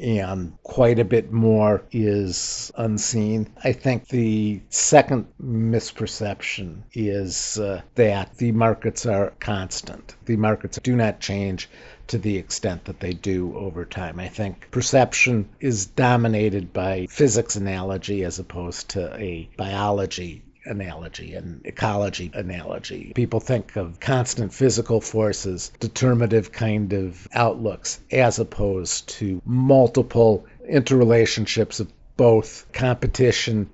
and 0.00 0.56
quite 0.62 0.98
a 0.98 1.04
bit 1.04 1.30
more 1.32 1.82
is 1.92 2.72
unseen. 2.76 3.48
I 3.62 3.72
think 3.72 4.08
the 4.08 4.62
second 4.70 5.26
misperception 5.42 6.82
is 6.92 7.58
uh, 7.58 7.82
that 7.96 8.36
the 8.36 8.52
markets 8.52 9.04
are 9.04 9.34
constant. 9.40 10.16
The 10.24 10.36
markets 10.36 10.78
do 10.82 10.96
not 10.96 11.20
change 11.20 11.68
to 12.10 12.18
the 12.18 12.38
extent 12.38 12.84
that 12.86 12.98
they 12.98 13.12
do 13.12 13.56
over 13.56 13.84
time. 13.84 14.18
I 14.18 14.28
think 14.28 14.68
perception 14.72 15.48
is 15.60 15.86
dominated 15.86 16.72
by 16.72 17.06
physics 17.08 17.54
analogy 17.54 18.24
as 18.24 18.40
opposed 18.40 18.90
to 18.90 19.14
a 19.16 19.48
biology 19.56 20.42
analogy 20.64 21.34
and 21.34 21.64
ecology 21.64 22.30
analogy. 22.34 23.12
People 23.14 23.38
think 23.38 23.76
of 23.76 24.00
constant 24.00 24.52
physical 24.52 25.00
forces, 25.00 25.70
determinative 25.78 26.50
kind 26.50 26.92
of 26.92 27.28
outlooks, 27.32 28.00
as 28.10 28.40
opposed 28.40 29.08
to 29.08 29.40
multiple 29.44 30.44
interrelationships 30.68 31.78
of 31.78 31.92
both 32.16 32.66
competition 32.72 33.70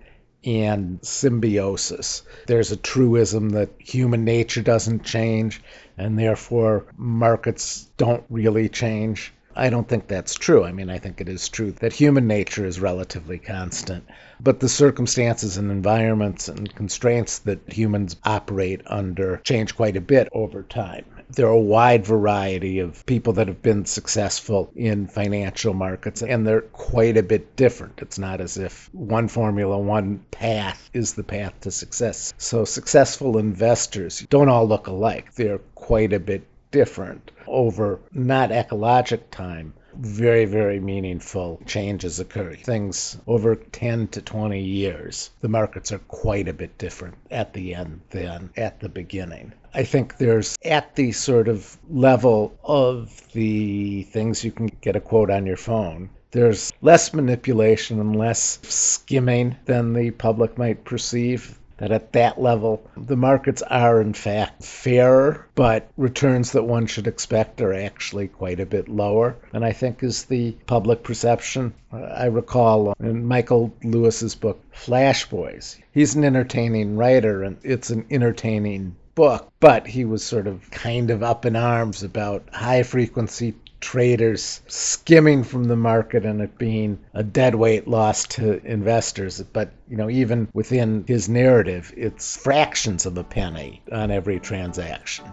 and 0.46 1.00
symbiosis. 1.02 2.22
There's 2.46 2.70
a 2.70 2.76
truism 2.76 3.50
that 3.50 3.70
human 3.78 4.24
nature 4.24 4.62
doesn't 4.62 5.04
change 5.04 5.60
and 5.98 6.16
therefore 6.16 6.86
markets 6.96 7.88
don't 7.96 8.24
really 8.30 8.68
change. 8.68 9.32
I 9.56 9.70
don't 9.70 9.88
think 9.88 10.06
that's 10.06 10.34
true. 10.34 10.64
I 10.64 10.70
mean, 10.70 10.88
I 10.88 10.98
think 10.98 11.20
it 11.20 11.28
is 11.28 11.48
true 11.48 11.72
that 11.72 11.92
human 11.92 12.28
nature 12.28 12.64
is 12.64 12.78
relatively 12.78 13.38
constant, 13.38 14.04
but 14.38 14.60
the 14.60 14.68
circumstances 14.68 15.56
and 15.56 15.70
environments 15.70 16.48
and 16.48 16.72
constraints 16.74 17.40
that 17.40 17.72
humans 17.72 18.16
operate 18.22 18.82
under 18.86 19.38
change 19.38 19.74
quite 19.74 19.96
a 19.96 20.00
bit 20.00 20.28
over 20.32 20.62
time 20.62 21.06
there 21.30 21.46
are 21.46 21.50
a 21.50 21.58
wide 21.58 22.06
variety 22.06 22.78
of 22.78 23.04
people 23.06 23.34
that 23.34 23.48
have 23.48 23.62
been 23.62 23.84
successful 23.84 24.70
in 24.76 25.06
financial 25.06 25.74
markets, 25.74 26.22
and 26.22 26.46
they're 26.46 26.60
quite 26.60 27.16
a 27.16 27.22
bit 27.22 27.56
different. 27.56 28.00
It's 28.02 28.18
not 28.18 28.40
as 28.40 28.56
if 28.58 28.88
one 28.94 29.28
formula, 29.28 29.78
one 29.78 30.24
path 30.30 30.90
is 30.92 31.14
the 31.14 31.24
path 31.24 31.60
to 31.62 31.70
success. 31.70 32.32
So, 32.38 32.64
successful 32.64 33.38
investors 33.38 34.24
don't 34.30 34.48
all 34.48 34.66
look 34.68 34.86
alike, 34.86 35.34
they're 35.34 35.58
quite 35.74 36.12
a 36.12 36.20
bit 36.20 36.46
different 36.70 37.30
over 37.46 38.00
not 38.12 38.50
ecologic 38.50 39.30
time 39.30 39.72
very, 39.98 40.44
very 40.44 40.80
meaningful 40.80 41.60
changes 41.66 42.20
occur. 42.20 42.54
Things 42.54 43.18
over 43.26 43.54
10 43.56 44.08
to 44.08 44.22
20 44.22 44.60
years, 44.60 45.30
the 45.40 45.48
markets 45.48 45.92
are 45.92 45.98
quite 45.98 46.48
a 46.48 46.52
bit 46.52 46.78
different 46.78 47.14
at 47.30 47.52
the 47.52 47.74
end 47.74 48.00
than 48.10 48.50
at 48.56 48.80
the 48.80 48.88
beginning. 48.88 49.52
I 49.74 49.84
think 49.84 50.16
there's 50.16 50.56
at 50.64 50.94
the 50.96 51.12
sort 51.12 51.48
of 51.48 51.76
level 51.90 52.58
of 52.64 53.22
the 53.32 54.04
things 54.04 54.44
you 54.44 54.52
can 54.52 54.70
get 54.80 54.96
a 54.96 55.00
quote 55.00 55.30
on 55.30 55.46
your 55.46 55.56
phone. 55.56 56.10
There's 56.30 56.72
less 56.82 57.14
manipulation 57.14 58.00
and 58.00 58.16
less 58.16 58.58
skimming 58.62 59.56
than 59.64 59.92
the 59.92 60.10
public 60.10 60.58
might 60.58 60.84
perceive 60.84 61.58
that 61.78 61.92
at 61.92 62.12
that 62.12 62.40
level, 62.40 62.82
the 62.96 63.16
markets 63.16 63.62
are 63.62 64.00
in 64.00 64.12
fact 64.12 64.64
fairer, 64.64 65.46
but 65.54 65.88
returns 65.96 66.52
that 66.52 66.64
one 66.64 66.86
should 66.86 67.06
expect 67.06 67.60
are 67.60 67.72
actually 67.72 68.28
quite 68.28 68.60
a 68.60 68.66
bit 68.66 68.88
lower 68.88 69.36
And 69.52 69.64
I 69.64 69.72
think 69.72 70.02
is 70.02 70.24
the 70.24 70.52
public 70.66 71.02
perception. 71.02 71.74
I 71.92 72.26
recall 72.26 72.94
in 73.00 73.26
Michael 73.26 73.74
Lewis's 73.82 74.34
book, 74.34 74.60
Flash 74.72 75.28
Boys, 75.28 75.78
he's 75.92 76.14
an 76.14 76.24
entertaining 76.24 76.96
writer 76.96 77.42
and 77.42 77.56
it's 77.62 77.90
an 77.90 78.06
entertaining 78.10 78.96
book, 79.14 79.50
but 79.60 79.86
he 79.86 80.04
was 80.04 80.22
sort 80.22 80.46
of 80.46 80.70
kind 80.70 81.10
of 81.10 81.22
up 81.22 81.46
in 81.46 81.56
arms 81.56 82.02
about 82.02 82.48
high 82.52 82.82
frequency 82.82 83.54
traders 83.86 84.62
skimming 84.66 85.44
from 85.44 85.62
the 85.62 85.76
market 85.76 86.26
and 86.26 86.40
it 86.40 86.58
being 86.58 86.98
a 87.14 87.22
deadweight 87.22 87.86
loss 87.86 88.26
to 88.26 88.60
investors. 88.66 89.40
But, 89.52 89.70
you 89.88 89.96
know, 89.96 90.10
even 90.10 90.48
within 90.52 91.04
his 91.06 91.28
narrative, 91.28 91.94
it's 91.96 92.36
fractions 92.36 93.06
of 93.06 93.16
a 93.16 93.22
penny 93.22 93.82
on 93.92 94.10
every 94.10 94.40
transaction. 94.40 95.24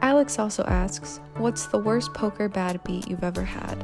Alex 0.00 0.38
also 0.38 0.64
asks, 0.64 1.20
What's 1.36 1.66
the 1.66 1.78
worst 1.78 2.14
poker 2.14 2.48
bad 2.48 2.82
beat 2.84 3.06
you've 3.06 3.22
ever 3.22 3.44
had? 3.44 3.76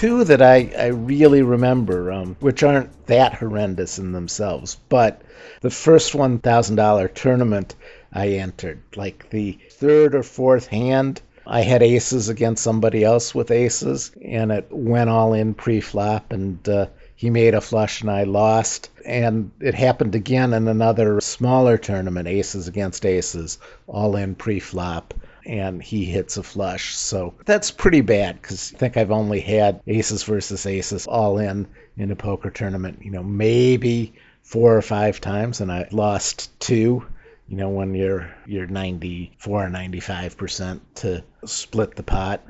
Two 0.00 0.24
that 0.24 0.40
I, 0.40 0.72
I 0.78 0.86
really 0.86 1.42
remember, 1.42 2.10
um, 2.10 2.34
which 2.40 2.62
aren't 2.62 3.06
that 3.08 3.34
horrendous 3.34 3.98
in 3.98 4.12
themselves, 4.12 4.78
but 4.88 5.20
the 5.60 5.68
first 5.68 6.14
$1,000 6.14 7.14
tournament 7.14 7.74
I 8.10 8.28
entered, 8.28 8.80
like 8.96 9.28
the 9.28 9.58
third 9.72 10.14
or 10.14 10.22
fourth 10.22 10.68
hand, 10.68 11.20
I 11.46 11.60
had 11.60 11.82
aces 11.82 12.30
against 12.30 12.64
somebody 12.64 13.04
else 13.04 13.34
with 13.34 13.50
aces, 13.50 14.10
and 14.24 14.50
it 14.50 14.68
went 14.70 15.10
all 15.10 15.34
in 15.34 15.52
pre 15.52 15.82
flop, 15.82 16.32
and 16.32 16.66
uh, 16.66 16.86
he 17.14 17.28
made 17.28 17.52
a 17.52 17.60
flush 17.60 18.00
and 18.00 18.10
I 18.10 18.22
lost. 18.22 18.88
And 19.04 19.50
it 19.60 19.74
happened 19.74 20.14
again 20.14 20.54
in 20.54 20.66
another 20.66 21.20
smaller 21.20 21.76
tournament, 21.76 22.26
aces 22.26 22.68
against 22.68 23.04
aces, 23.04 23.58
all 23.86 24.16
in 24.16 24.34
pre 24.34 24.60
flop 24.60 25.12
and 25.46 25.82
he 25.82 26.04
hits 26.04 26.36
a 26.36 26.42
flush. 26.42 26.96
So 26.96 27.34
that's 27.44 27.70
pretty 27.70 28.00
bad 28.00 28.40
because 28.40 28.72
I 28.74 28.78
think 28.78 28.96
I've 28.96 29.10
only 29.10 29.40
had 29.40 29.80
aces 29.86 30.22
versus 30.22 30.66
aces 30.66 31.06
all 31.06 31.38
in 31.38 31.66
in 31.96 32.10
a 32.10 32.16
poker 32.16 32.50
tournament. 32.50 33.00
You 33.02 33.10
know, 33.10 33.22
maybe 33.22 34.14
four 34.42 34.76
or 34.76 34.82
five 34.82 35.20
times, 35.20 35.60
and 35.60 35.70
I 35.70 35.88
lost 35.90 36.58
two. 36.60 37.06
You 37.48 37.56
know, 37.56 37.68
when 37.68 37.94
you're 37.94 38.30
you're 38.46 38.66
94 38.66 39.66
or 39.66 39.68
95 39.68 40.36
percent 40.36 40.96
to 40.96 41.24
split 41.44 41.96
the 41.96 42.02
pot. 42.02 42.42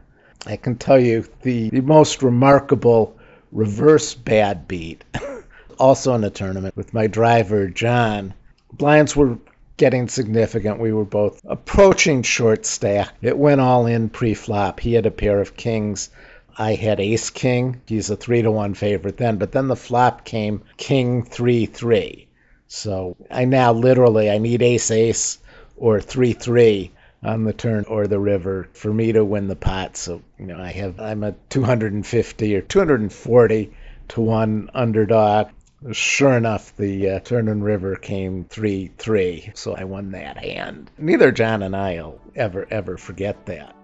I 0.47 0.56
can 0.56 0.76
tell 0.76 0.99
you 0.99 1.26
the, 1.42 1.68
the 1.68 1.82
most 1.82 2.23
remarkable 2.23 3.18
reverse 3.52 4.14
bad 4.14 4.66
beat, 4.66 5.04
also 5.78 6.14
in 6.14 6.25
a 6.25 6.30
tournament 6.30 6.76
with 6.76 6.94
my 6.94 7.06
driver 7.06 7.68
John. 7.68 8.35
Blinds 8.73 9.14
were 9.14 9.38
getting 9.80 10.08
significant. 10.08 10.78
We 10.78 10.92
were 10.92 11.06
both 11.06 11.40
approaching 11.42 12.22
short 12.22 12.66
stack. 12.66 13.14
It 13.22 13.38
went 13.38 13.62
all 13.62 13.87
in 13.87 14.10
pre-flop. 14.10 14.78
He 14.78 14.92
had 14.92 15.06
a 15.06 15.10
pair 15.10 15.40
of 15.40 15.56
kings. 15.56 16.10
I 16.58 16.75
had 16.75 17.00
ace 17.00 17.30
king. 17.30 17.80
He's 17.87 18.10
a 18.10 18.16
three 18.16 18.42
to 18.42 18.50
one 18.50 18.75
favorite 18.75 19.16
then, 19.16 19.38
but 19.38 19.52
then 19.52 19.68
the 19.68 19.76
flop 19.76 20.26
came 20.26 20.60
king 20.76 21.22
three 21.22 21.64
three. 21.64 22.28
So 22.68 23.16
I 23.30 23.46
now 23.46 23.72
literally 23.72 24.30
I 24.30 24.37
need 24.37 24.60
ace 24.60 24.90
ace 24.90 25.38
or 25.78 25.99
three 25.99 26.34
three 26.34 26.90
on 27.22 27.44
the 27.44 27.54
turn 27.54 27.87
or 27.88 28.06
the 28.06 28.20
river 28.20 28.68
for 28.75 28.92
me 28.92 29.12
to 29.12 29.25
win 29.25 29.49
the 29.49 29.56
pot. 29.56 29.96
So 29.96 30.20
you 30.38 30.44
know 30.44 30.58
I 30.58 30.72
have 30.72 31.00
I'm 31.00 31.25
a 31.25 31.34
250 31.49 32.54
or 32.54 32.60
240 32.60 33.72
to 34.08 34.20
one 34.20 34.68
underdog. 34.75 35.49
Sure 35.92 36.37
enough, 36.37 36.76
the 36.76 37.08
uh, 37.08 37.20
turn 37.20 37.49
and 37.49 37.64
river 37.64 37.96
came 37.96 38.44
3 38.44 38.90
3, 38.99 39.52
so 39.54 39.75
I 39.75 39.84
won 39.84 40.10
that 40.10 40.37
hand. 40.37 40.90
Neither 40.99 41.32
John 41.32 41.62
and 41.62 41.75
I 41.75 41.94
will 41.94 42.20
ever, 42.37 42.66
ever 42.70 42.99
forget 42.99 43.46
that. 43.46 43.75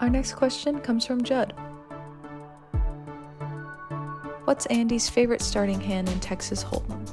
Our 0.00 0.08
next 0.08 0.34
question 0.34 0.78
comes 0.80 1.04
from 1.04 1.24
Judd. 1.24 1.52
What's 4.44 4.66
Andy's 4.66 5.08
favorite 5.08 5.42
starting 5.42 5.80
hand 5.80 6.08
in 6.08 6.20
Texas 6.20 6.62
Hold'em? 6.62 7.06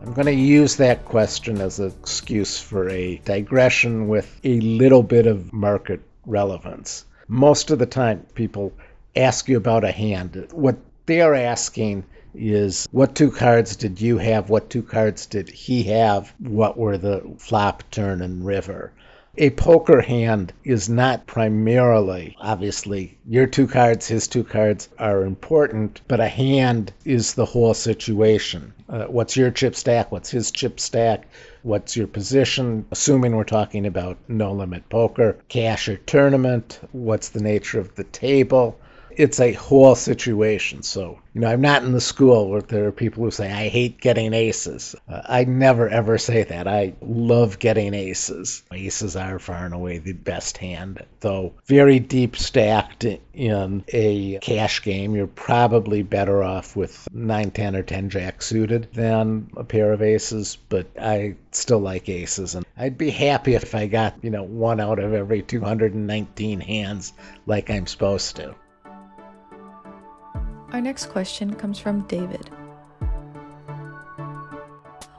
I'm 0.00 0.12
going 0.12 0.26
to 0.26 0.32
use 0.32 0.76
that 0.76 1.04
question 1.04 1.60
as 1.60 1.80
an 1.80 1.88
excuse 1.88 2.60
for 2.60 2.88
a 2.88 3.16
digression 3.24 4.06
with 4.06 4.40
a 4.44 4.60
little 4.60 5.02
bit 5.02 5.26
of 5.26 5.52
market 5.52 6.00
relevance. 6.24 7.04
Most 7.28 7.70
of 7.70 7.78
the 7.78 7.86
time, 7.86 8.26
people 8.34 8.72
ask 9.14 9.48
you 9.48 9.56
about 9.56 9.84
a 9.84 9.92
hand. 9.92 10.48
What 10.52 10.76
they're 11.06 11.34
asking 11.34 12.04
is 12.34 12.86
what 12.92 13.14
two 13.14 13.30
cards 13.30 13.76
did 13.76 14.00
you 14.00 14.18
have? 14.18 14.50
What 14.50 14.70
two 14.70 14.82
cards 14.82 15.26
did 15.26 15.48
he 15.48 15.84
have? 15.84 16.34
What 16.38 16.76
were 16.76 16.98
the 16.98 17.22
flop, 17.38 17.82
turn, 17.90 18.22
and 18.22 18.44
river? 18.44 18.92
a 19.38 19.50
poker 19.50 20.00
hand 20.00 20.52
is 20.64 20.88
not 20.88 21.26
primarily, 21.26 22.34
obviously, 22.40 23.18
your 23.28 23.46
two 23.46 23.66
cards, 23.66 24.08
his 24.08 24.28
two 24.28 24.44
cards 24.44 24.88
are 24.98 25.24
important, 25.24 26.00
but 26.08 26.20
a 26.20 26.28
hand 26.28 26.92
is 27.04 27.34
the 27.34 27.44
whole 27.44 27.74
situation. 27.74 28.72
Uh, 28.88 29.04
what's 29.04 29.36
your 29.36 29.50
chip 29.50 29.74
stack? 29.74 30.10
What's 30.10 30.30
his 30.30 30.50
chip 30.50 30.80
stack? 30.80 31.28
What's 31.66 31.96
your 31.96 32.06
position? 32.06 32.86
Assuming 32.92 33.34
we're 33.34 33.42
talking 33.42 33.86
about 33.86 34.18
no 34.28 34.52
limit 34.52 34.88
poker, 34.88 35.36
cash 35.48 35.88
or 35.88 35.96
tournament, 35.96 36.78
what's 36.92 37.30
the 37.30 37.40
nature 37.42 37.80
of 37.80 37.92
the 37.96 38.04
table? 38.04 38.78
It's 39.16 39.40
a 39.40 39.52
whole 39.52 39.94
situation. 39.94 40.82
So, 40.82 41.18
you 41.32 41.40
know, 41.40 41.48
I'm 41.48 41.62
not 41.62 41.82
in 41.82 41.92
the 41.92 42.00
school 42.00 42.50
where 42.50 42.60
there 42.60 42.86
are 42.86 42.92
people 42.92 43.24
who 43.24 43.30
say, 43.30 43.50
I 43.50 43.68
hate 43.68 43.98
getting 43.98 44.34
aces. 44.34 44.94
Uh, 45.08 45.22
I 45.24 45.44
never 45.44 45.88
ever 45.88 46.18
say 46.18 46.44
that. 46.44 46.68
I 46.68 46.94
love 47.00 47.58
getting 47.58 47.94
aces. 47.94 48.62
Aces 48.72 49.16
are 49.16 49.38
far 49.38 49.64
and 49.64 49.74
away 49.74 49.98
the 49.98 50.12
best 50.12 50.58
hand. 50.58 51.04
Though 51.20 51.54
very 51.64 51.98
deep 51.98 52.36
stacked 52.36 53.04
in 53.04 53.84
a 53.88 54.38
cash 54.40 54.82
game, 54.82 55.14
you're 55.14 55.26
probably 55.26 56.02
better 56.02 56.42
off 56.42 56.76
with 56.76 57.08
9, 57.12 57.50
10, 57.50 57.76
or 57.76 57.82
10 57.82 58.10
jack 58.10 58.42
suited 58.42 58.88
than 58.92 59.50
a 59.56 59.64
pair 59.64 59.92
of 59.92 60.02
aces. 60.02 60.58
But 60.68 60.88
I 61.00 61.36
still 61.52 61.80
like 61.80 62.08
aces. 62.10 62.54
And 62.54 62.66
I'd 62.76 62.98
be 62.98 63.10
happy 63.10 63.54
if 63.54 63.74
I 63.74 63.86
got, 63.86 64.16
you 64.22 64.30
know, 64.30 64.42
one 64.42 64.78
out 64.78 64.98
of 64.98 65.14
every 65.14 65.40
219 65.40 66.60
hands 66.60 67.14
like 67.46 67.70
I'm 67.70 67.86
supposed 67.86 68.36
to. 68.36 68.54
Our 70.72 70.80
next 70.80 71.06
question 71.06 71.54
comes 71.54 71.78
from 71.78 72.02
David. 72.08 72.50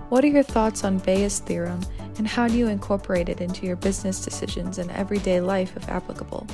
What 0.10 0.23
are 0.23 0.27
your 0.27 0.43
thoughts 0.43 0.83
on 0.83 0.99
Bayes' 0.99 1.39
theorem 1.39 1.81
and 2.17 2.27
how 2.27 2.47
do 2.47 2.57
you 2.57 2.67
incorporate 2.67 3.29
it 3.29 3.41
into 3.41 3.65
your 3.65 3.75
business 3.75 4.23
decisions 4.23 4.77
and 4.77 4.89
everyday 4.91 5.41
life 5.41 5.75
if 5.75 5.88
applicable? 5.89 6.47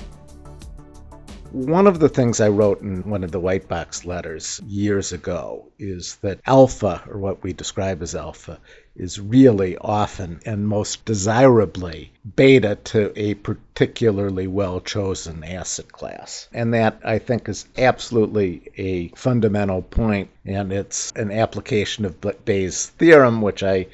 One 1.53 1.85
of 1.85 1.99
the 1.99 2.09
things 2.09 2.41
I 2.41 2.49
wrote 2.49 2.81
in 2.81 3.07
one 3.07 3.23
of 3.23 3.31
the 3.31 3.39
Whitebox 3.39 4.05
letters 4.05 4.59
years 4.65 5.13
ago 5.13 5.67
is 5.77 6.15
that 6.23 6.39
alpha, 6.47 7.03
or 7.07 7.19
what 7.19 7.43
we 7.43 7.53
describe 7.53 8.01
as 8.01 8.15
alpha, 8.15 8.59
is 8.95 9.19
really 9.19 9.77
often 9.77 10.39
and 10.47 10.67
most 10.67 11.05
desirably 11.05 12.11
beta 12.35 12.79
to 12.85 13.13
a 13.15 13.35
particularly 13.35 14.47
well 14.47 14.81
chosen 14.81 15.43
asset 15.43 15.91
class. 15.91 16.49
And 16.51 16.73
that 16.73 16.99
I 17.05 17.19
think 17.19 17.47
is 17.47 17.67
absolutely 17.77 18.71
a 18.75 19.09
fundamental 19.09 19.83
point, 19.83 20.31
and 20.47 20.73
it's 20.73 21.11
an 21.15 21.29
application 21.29 22.03
of 22.05 22.19
Bayes' 22.45 22.87
theorem, 22.97 23.43
which 23.43 23.61
I 23.61 23.85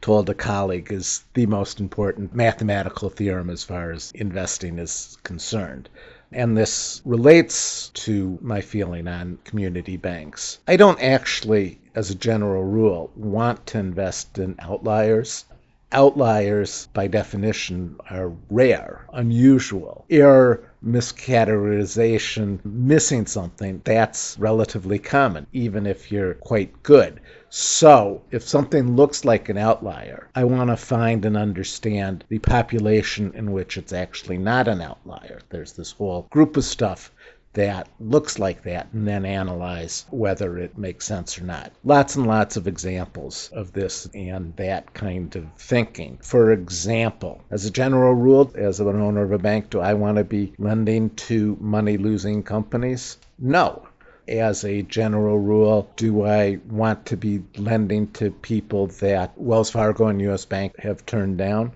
told 0.00 0.30
a 0.30 0.34
colleague 0.34 0.92
is 0.92 1.24
the 1.34 1.46
most 1.46 1.80
important 1.80 2.32
mathematical 2.32 3.10
theorem 3.10 3.50
as 3.50 3.64
far 3.64 3.90
as 3.90 4.12
investing 4.14 4.78
is 4.78 5.18
concerned. 5.24 5.88
And 6.32 6.56
this 6.56 7.00
relates 7.04 7.88
to 7.90 8.38
my 8.42 8.60
feeling 8.60 9.08
on 9.08 9.38
community 9.44 9.96
banks. 9.96 10.58
I 10.68 10.76
don't 10.76 11.02
actually, 11.02 11.80
as 11.94 12.10
a 12.10 12.14
general 12.14 12.64
rule, 12.64 13.10
want 13.16 13.64
to 13.68 13.78
invest 13.78 14.38
in 14.38 14.56
outliers. 14.58 15.46
Outliers, 15.90 16.88
by 16.92 17.06
definition, 17.06 17.96
are 18.10 18.32
rare, 18.50 19.06
unusual. 19.12 20.04
Error, 20.10 20.67
miscategorization, 20.84 22.64
missing 22.64 23.26
something, 23.26 23.80
that's 23.84 24.38
relatively 24.38 24.98
common, 24.98 25.46
even 25.52 25.86
if 25.86 26.12
you're 26.12 26.34
quite 26.34 26.82
good. 26.82 27.20
So, 27.50 28.22
if 28.30 28.46
something 28.46 28.94
looks 28.94 29.24
like 29.24 29.48
an 29.48 29.58
outlier, 29.58 30.28
I 30.34 30.44
want 30.44 30.70
to 30.70 30.76
find 30.76 31.24
and 31.24 31.36
understand 31.36 32.24
the 32.28 32.38
population 32.38 33.32
in 33.34 33.52
which 33.52 33.76
it's 33.76 33.92
actually 33.92 34.38
not 34.38 34.68
an 34.68 34.80
outlier. 34.80 35.40
There's 35.48 35.72
this 35.72 35.92
whole 35.92 36.28
group 36.30 36.56
of 36.56 36.64
stuff 36.64 37.10
that 37.52 37.88
looks 37.98 38.38
like 38.38 38.62
that 38.62 38.88
and 38.92 39.06
then 39.06 39.24
analyze 39.24 40.04
whether 40.10 40.58
it 40.58 40.78
makes 40.78 41.06
sense 41.06 41.38
or 41.38 41.44
not. 41.44 41.72
Lots 41.84 42.16
and 42.16 42.26
lots 42.26 42.56
of 42.56 42.68
examples 42.68 43.50
of 43.52 43.72
this 43.72 44.08
and 44.14 44.54
that 44.56 44.94
kind 44.94 45.34
of 45.36 45.46
thinking. 45.56 46.18
For 46.22 46.52
example, 46.52 47.42
as 47.50 47.64
a 47.64 47.70
general 47.70 48.14
rule, 48.14 48.52
as 48.54 48.80
an 48.80 48.88
owner 48.88 49.22
of 49.22 49.32
a 49.32 49.38
bank, 49.38 49.70
do 49.70 49.80
I 49.80 49.94
want 49.94 50.18
to 50.18 50.24
be 50.24 50.52
lending 50.58 51.10
to 51.10 51.56
money 51.60 51.96
losing 51.96 52.42
companies? 52.42 53.18
No 53.38 53.88
as 54.28 54.64
a 54.64 54.82
general 54.82 55.38
rule, 55.38 55.90
do 55.96 56.24
I 56.24 56.58
want 56.68 57.06
to 57.06 57.16
be 57.16 57.42
lending 57.56 58.08
to 58.12 58.30
people 58.30 58.88
that 58.98 59.32
Wells 59.36 59.70
Fargo 59.70 60.06
and 60.08 60.20
US 60.22 60.44
Bank 60.44 60.78
have 60.80 61.06
turned 61.06 61.38
down? 61.38 61.72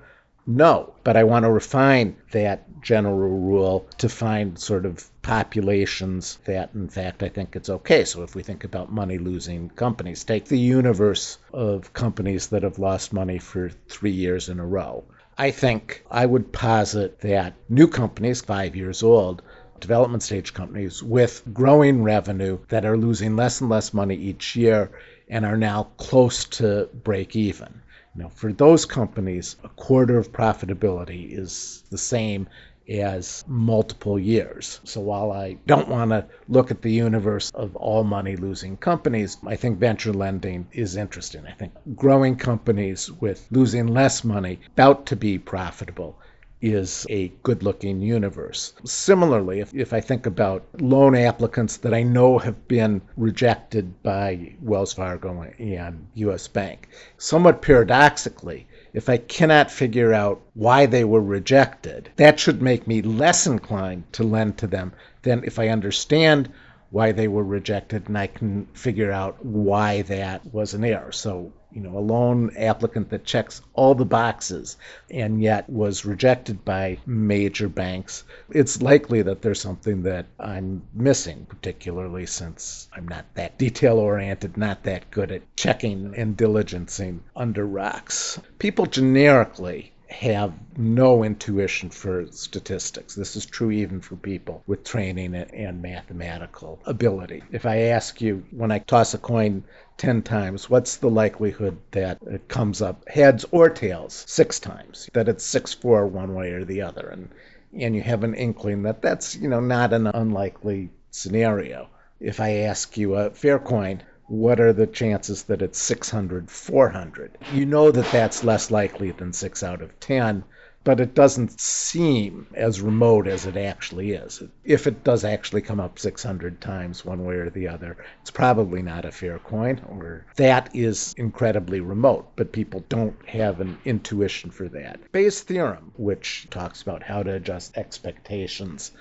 No, 0.46 0.92
but 1.04 1.16
I 1.16 1.24
want 1.24 1.44
to 1.44 1.50
refine 1.50 2.16
that 2.32 2.66
general 2.82 3.38
rule 3.38 3.86
to 3.98 4.08
find 4.08 4.58
sort 4.58 4.84
of 4.84 5.08
populations 5.22 6.38
that, 6.44 6.70
in 6.74 6.88
fact, 6.88 7.22
I 7.22 7.28
think 7.28 7.56
it's 7.56 7.70
okay. 7.70 8.04
So 8.04 8.22
if 8.22 8.34
we 8.34 8.42
think 8.42 8.64
about 8.64 8.92
money 8.92 9.18
losing 9.18 9.70
companies, 9.70 10.24
take 10.24 10.46
the 10.46 10.58
universe 10.58 11.38
of 11.52 11.92
companies 11.92 12.48
that 12.48 12.64
have 12.64 12.78
lost 12.78 13.12
money 13.12 13.38
for 13.38 13.70
three 13.88 14.10
years 14.10 14.48
in 14.48 14.58
a 14.58 14.66
row. 14.66 15.04
I 15.38 15.50
think 15.50 16.04
I 16.10 16.26
would 16.26 16.52
posit 16.52 17.20
that 17.20 17.54
new 17.68 17.88
companies, 17.88 18.42
five 18.42 18.76
years 18.76 19.02
old, 19.02 19.42
development 19.80 20.22
stage 20.22 20.52
companies 20.52 21.02
with 21.02 21.42
growing 21.52 22.02
revenue 22.02 22.58
that 22.68 22.84
are 22.84 22.96
losing 22.96 23.34
less 23.36 23.60
and 23.60 23.70
less 23.70 23.94
money 23.94 24.14
each 24.14 24.54
year 24.56 24.90
and 25.28 25.44
are 25.44 25.56
now 25.56 25.84
close 25.96 26.44
to 26.44 26.88
break 27.02 27.34
even. 27.34 27.80
Know, 28.14 28.28
for 28.28 28.52
those 28.52 28.84
companies, 28.84 29.56
a 29.64 29.70
quarter 29.70 30.18
of 30.18 30.32
profitability 30.32 31.32
is 31.32 31.82
the 31.90 31.96
same 31.96 32.46
as 32.88 33.44
multiple 33.46 34.18
years. 34.18 34.80
So 34.84 35.00
while 35.00 35.32
I 35.32 35.58
don't 35.66 35.88
want 35.88 36.10
to 36.10 36.26
look 36.48 36.70
at 36.70 36.82
the 36.82 36.92
universe 36.92 37.50
of 37.54 37.76
all 37.76 38.04
money 38.04 38.36
losing 38.36 38.76
companies, 38.76 39.36
I 39.46 39.56
think 39.56 39.78
venture 39.78 40.12
lending 40.12 40.66
is 40.72 40.96
interesting. 40.96 41.46
I 41.46 41.52
think 41.52 41.72
growing 41.94 42.36
companies 42.36 43.10
with 43.10 43.46
losing 43.50 43.86
less 43.86 44.24
money, 44.24 44.60
about 44.74 45.06
to 45.06 45.16
be 45.16 45.38
profitable, 45.38 46.18
is 46.62 47.04
a 47.10 47.28
good 47.42 47.64
looking 47.64 48.00
universe. 48.00 48.72
Similarly, 48.84 49.58
if, 49.58 49.74
if 49.74 49.92
I 49.92 50.00
think 50.00 50.26
about 50.26 50.64
loan 50.80 51.16
applicants 51.16 51.78
that 51.78 51.92
I 51.92 52.04
know 52.04 52.38
have 52.38 52.68
been 52.68 53.02
rejected 53.16 54.00
by 54.04 54.54
Wells 54.62 54.92
Fargo 54.92 55.42
and 55.58 56.06
US 56.14 56.46
Bank, 56.46 56.88
somewhat 57.18 57.62
paradoxically, 57.62 58.68
if 58.94 59.08
I 59.08 59.16
cannot 59.16 59.70
figure 59.70 60.12
out 60.12 60.40
why 60.54 60.86
they 60.86 61.04
were 61.04 61.22
rejected, 61.22 62.10
that 62.16 62.38
should 62.38 62.60
make 62.60 62.86
me 62.86 63.00
less 63.02 63.46
inclined 63.46 64.04
to 64.12 64.22
lend 64.22 64.58
to 64.58 64.66
them 64.66 64.92
than 65.22 65.42
if 65.44 65.58
I 65.58 65.68
understand 65.68 66.50
why 66.92 67.10
they 67.10 67.26
were 67.26 67.42
rejected 67.42 68.06
and 68.06 68.16
I 68.16 68.28
can 68.28 68.66
figure 68.74 69.10
out 69.10 69.44
why 69.44 70.02
that 70.02 70.52
was 70.52 70.74
an 70.74 70.84
error. 70.84 71.10
So 71.10 71.52
you 71.72 71.80
know, 71.80 71.96
a 71.96 72.00
loan 72.00 72.54
applicant 72.56 73.08
that 73.10 73.24
checks 73.24 73.62
all 73.72 73.94
the 73.94 74.04
boxes 74.04 74.76
and 75.10 75.42
yet 75.42 75.68
was 75.70 76.04
rejected 76.04 76.64
by 76.66 76.98
major 77.06 77.68
banks, 77.68 78.24
it's 78.50 78.82
likely 78.82 79.22
that 79.22 79.40
there's 79.40 79.60
something 79.60 80.02
that 80.02 80.26
I'm 80.38 80.82
missing, 80.92 81.46
particularly 81.48 82.26
since 82.26 82.88
I'm 82.92 83.08
not 83.08 83.24
that 83.34 83.56
detail 83.56 83.98
oriented, 83.98 84.58
not 84.58 84.82
that 84.82 85.10
good 85.10 85.32
at 85.32 85.56
checking 85.56 86.14
and 86.14 86.36
diligencing 86.36 87.20
under 87.34 87.66
rocks. 87.66 88.38
People 88.58 88.84
generically 88.84 89.91
have 90.12 90.52
no 90.76 91.24
intuition 91.24 91.90
for 91.90 92.26
statistics. 92.30 93.14
This 93.14 93.34
is 93.34 93.46
true 93.46 93.70
even 93.70 94.00
for 94.00 94.16
people 94.16 94.62
with 94.66 94.84
training 94.84 95.34
and 95.34 95.82
mathematical 95.82 96.80
ability. 96.84 97.42
If 97.50 97.66
I 97.66 97.76
ask 97.88 98.20
you, 98.20 98.44
when 98.50 98.70
I 98.70 98.78
toss 98.78 99.14
a 99.14 99.18
coin 99.18 99.64
10 99.96 100.22
times, 100.22 100.68
what's 100.68 100.96
the 100.96 101.10
likelihood 101.10 101.78
that 101.92 102.18
it 102.26 102.48
comes 102.48 102.82
up 102.82 103.08
heads 103.08 103.44
or 103.50 103.70
tails 103.70 104.24
six 104.26 104.60
times? 104.60 105.08
That 105.12 105.28
it's 105.28 105.44
6 105.44 105.74
4 105.74 106.06
one 106.06 106.34
way 106.34 106.52
or 106.52 106.64
the 106.64 106.82
other. 106.82 107.08
And, 107.08 107.30
and 107.78 107.96
you 107.96 108.02
have 108.02 108.22
an 108.22 108.34
inkling 108.34 108.82
that 108.82 109.02
that's, 109.02 109.34
you 109.34 109.48
know, 109.48 109.60
not 109.60 109.92
an 109.92 110.06
unlikely 110.06 110.90
scenario. 111.10 111.88
If 112.20 112.38
I 112.38 112.50
ask 112.58 112.96
you 112.96 113.16
a 113.16 113.30
fair 113.30 113.58
coin, 113.58 114.02
what 114.32 114.58
are 114.58 114.72
the 114.72 114.86
chances 114.86 115.42
that 115.42 115.60
it's 115.60 115.78
600, 115.78 116.50
400? 116.50 117.36
You 117.52 117.66
know 117.66 117.90
that 117.90 118.10
that's 118.10 118.42
less 118.42 118.70
likely 118.70 119.10
than 119.10 119.34
6 119.34 119.62
out 119.62 119.82
of 119.82 120.00
10, 120.00 120.42
but 120.84 121.00
it 121.00 121.14
doesn't 121.14 121.60
seem 121.60 122.46
as 122.54 122.80
remote 122.80 123.28
as 123.28 123.44
it 123.44 123.58
actually 123.58 124.12
is. 124.12 124.42
If 124.64 124.86
it 124.86 125.04
does 125.04 125.22
actually 125.22 125.60
come 125.60 125.80
up 125.80 125.98
600 125.98 126.62
times 126.62 127.04
one 127.04 127.26
way 127.26 127.34
or 127.34 127.50
the 127.50 127.68
other, 127.68 127.98
it's 128.22 128.30
probably 128.30 128.80
not 128.80 129.04
a 129.04 129.12
fair 129.12 129.38
coin, 129.38 129.82
or 129.86 130.24
that 130.36 130.74
is 130.74 131.12
incredibly 131.18 131.80
remote, 131.80 132.32
but 132.34 132.52
people 132.52 132.82
don't 132.88 133.28
have 133.28 133.60
an 133.60 133.76
intuition 133.84 134.50
for 134.50 134.66
that. 134.70 135.12
Bayes' 135.12 135.42
theorem, 135.42 135.92
which 135.98 136.46
talks 136.48 136.80
about 136.80 137.02
how 137.02 137.22
to 137.22 137.34
adjust 137.34 137.76
expectations 137.76 138.92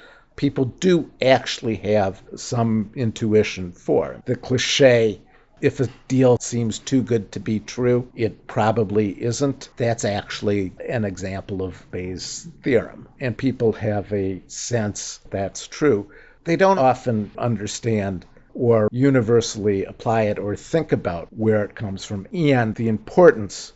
people 0.41 0.65
do 0.65 1.08
actually 1.21 1.75
have 1.75 2.19
some 2.36 2.89
intuition 2.95 3.71
for. 3.71 4.19
The 4.25 4.36
cliche 4.36 5.21
if 5.62 5.80
a 5.80 5.88
deal 6.08 6.39
seems 6.39 6.80
too 6.80 7.04
good 7.04 7.32
to 7.34 7.39
be 7.39 7.60
true, 7.60 8.08
it 8.15 8.47
probably 8.47 9.10
isn't. 9.23 9.69
That's 9.77 10.04
actually 10.04 10.71
an 10.89 11.06
example 11.06 11.62
of 11.62 11.86
Bayes' 11.91 12.47
theorem. 12.63 13.08
And 13.19 13.38
people 13.38 13.73
have 13.73 14.12
a 14.12 14.41
sense 14.47 15.19
that's 15.30 15.67
true. 15.67 16.10
They 16.45 16.56
don't 16.56 16.80
often 16.80 17.30
understand 17.38 18.25
or 18.56 18.89
universally 18.91 19.86
apply 19.86 20.23
it 20.23 20.39
or 20.39 20.56
think 20.56 20.91
about 20.91 21.27
where 21.30 21.63
it 21.63 21.75
comes 21.75 22.04
from 22.04 22.25
and 22.34 22.73
the 22.73 22.88
importance 22.88 23.73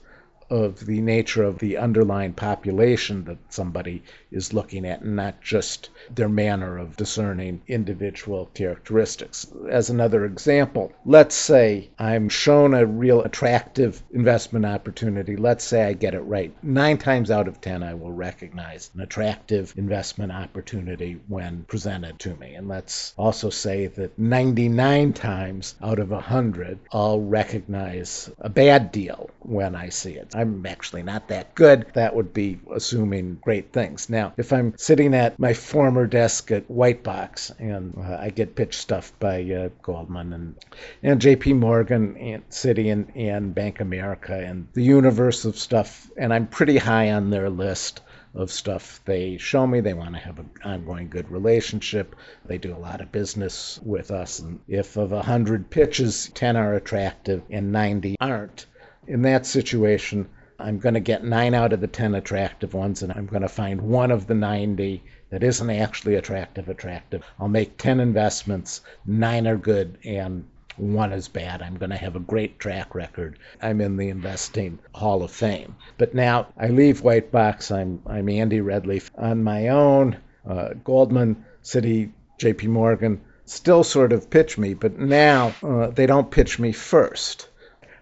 of 0.49 0.85
the 0.85 1.01
nature 1.01 1.43
of 1.43 1.59
the 1.59 1.77
underlying 1.77 2.33
population 2.33 3.23
that 3.25 3.37
somebody 3.49 4.03
is 4.31 4.53
looking 4.53 4.85
at, 4.85 5.01
and 5.01 5.15
not 5.15 5.41
just 5.41 5.89
their 6.13 6.29
manner 6.29 6.77
of 6.77 6.97
discerning 6.97 7.61
individual 7.67 8.47
characteristics. 8.53 9.47
As 9.69 9.89
another 9.89 10.25
example, 10.25 10.91
let's 11.05 11.35
say 11.35 11.89
I'm 11.97 12.29
shown 12.29 12.73
a 12.73 12.85
real 12.85 13.21
attractive 13.21 14.03
investment 14.11 14.65
opportunity. 14.65 15.35
Let's 15.35 15.63
say 15.63 15.83
I 15.83 15.93
get 15.93 16.13
it 16.13 16.21
right. 16.21 16.53
Nine 16.63 16.97
times 16.97 17.31
out 17.31 17.47
of 17.47 17.61
ten, 17.61 17.81
I 17.83 17.93
will 17.93 18.11
recognize 18.11 18.91
an 18.93 19.01
attractive 19.01 19.73
investment 19.77 20.31
opportunity 20.31 21.19
when 21.27 21.63
presented 21.63 22.19
to 22.19 22.35
me. 22.35 22.55
And 22.55 22.67
let's 22.67 23.13
also 23.17 23.49
say 23.49 23.87
that 23.87 24.17
99 24.19 25.13
times 25.13 25.75
out 25.81 25.99
of 25.99 26.11
100, 26.11 26.79
I'll 26.91 27.21
recognize 27.21 28.29
a 28.39 28.49
bad 28.49 28.91
deal 28.91 29.29
when 29.39 29.75
I 29.75 29.89
see 29.89 30.13
it. 30.13 30.34
I'm 30.35 30.65
actually 30.65 31.03
not 31.03 31.29
that 31.29 31.55
good. 31.55 31.87
That 31.93 32.15
would 32.15 32.33
be 32.33 32.59
assuming 32.73 33.39
great 33.41 33.71
things. 33.71 34.09
Now, 34.09 34.33
if 34.37 34.51
I'm 34.51 34.77
sitting 34.77 35.15
at 35.15 35.39
my 35.39 35.53
former 35.53 36.05
desk 36.07 36.51
at 36.51 36.67
Whitebox 36.67 37.51
and 37.59 37.97
uh, 37.97 38.17
I 38.19 38.29
get 38.29 38.55
pitched 38.55 38.81
stuff 38.81 39.13
by 39.19 39.43
uh, 39.43 39.69
Goldman 39.81 40.33
and, 40.33 40.55
and 41.01 41.21
JP 41.21 41.57
Morgan 41.59 42.17
and 42.17 42.49
Citi 42.49 42.91
and, 42.91 43.11
and 43.15 43.55
Bank 43.55 43.79
America 43.79 44.33
and 44.35 44.67
the 44.73 44.83
universe 44.83 45.45
of 45.45 45.57
stuff, 45.57 46.09
and 46.17 46.33
I'm 46.33 46.47
pretty 46.47 46.77
high 46.77 47.11
on 47.11 47.29
their 47.29 47.49
list 47.49 48.01
of 48.35 48.51
stuff 48.51 48.99
they 49.05 49.37
show 49.37 49.65
me. 49.65 49.79
They 49.79 49.93
want 49.93 50.13
to 50.13 50.19
have 50.19 50.39
an 50.39 50.49
ongoing 50.63 51.09
good 51.09 51.31
relationship. 51.31 52.15
They 52.45 52.57
do 52.57 52.75
a 52.75 52.77
lot 52.77 53.01
of 53.01 53.11
business 53.11 53.79
with 53.83 54.11
us. 54.11 54.39
And 54.39 54.59
if 54.67 54.97
of 54.97 55.11
100 55.11 55.69
pitches, 55.69 56.29
10 56.33 56.57
are 56.57 56.73
attractive 56.73 57.43
and 57.49 57.71
90 57.71 58.17
aren't, 58.19 58.65
in 59.07 59.21
that 59.23 59.45
situation, 59.45 60.27
I'm 60.57 60.79
going 60.79 60.93
to 60.93 60.99
get 60.99 61.23
nine 61.23 61.53
out 61.53 61.73
of 61.73 61.81
the 61.81 61.87
10 61.87 62.15
attractive 62.15 62.73
ones, 62.73 63.03
and 63.03 63.11
I'm 63.11 63.25
going 63.25 63.41
to 63.41 63.49
find 63.49 63.81
one 63.81 64.11
of 64.11 64.27
the 64.27 64.35
90 64.35 65.03
that 65.29 65.43
isn't 65.43 65.69
actually 65.69 66.15
attractive 66.15 66.69
attractive. 66.69 67.23
I'll 67.39 67.49
make 67.49 67.77
10 67.77 67.99
investments, 67.99 68.81
nine 69.05 69.47
are 69.47 69.57
good, 69.57 69.97
and 70.05 70.45
one 70.77 71.13
is 71.13 71.27
bad. 71.27 71.61
I'm 71.61 71.75
going 71.77 71.89
to 71.89 71.97
have 71.97 72.15
a 72.15 72.21
great 72.21 72.59
track 72.59 72.95
record. 72.95 73.37
I'm 73.61 73.81
in 73.81 73.97
the 73.97 74.09
investing 74.09 74.79
Hall 74.93 75.23
of 75.23 75.31
Fame. 75.31 75.75
But 75.97 76.13
now 76.13 76.47
I 76.57 76.67
leave 76.67 77.01
Whitebox. 77.01 77.71
I'm, 77.71 78.01
I'm 78.05 78.29
Andy 78.29 78.59
Redleaf 78.59 79.09
on 79.17 79.43
my 79.43 79.69
own. 79.69 80.17
Uh, 80.47 80.69
Goldman, 80.83 81.45
Citi, 81.63 82.11
JP 82.39 82.67
Morgan 82.67 83.21
still 83.45 83.83
sort 83.83 84.11
of 84.11 84.29
pitch 84.29 84.57
me, 84.57 84.73
but 84.73 84.97
now 84.97 85.53
uh, 85.63 85.87
they 85.87 86.05
don't 86.05 86.31
pitch 86.31 86.59
me 86.59 86.71
first. 86.71 87.47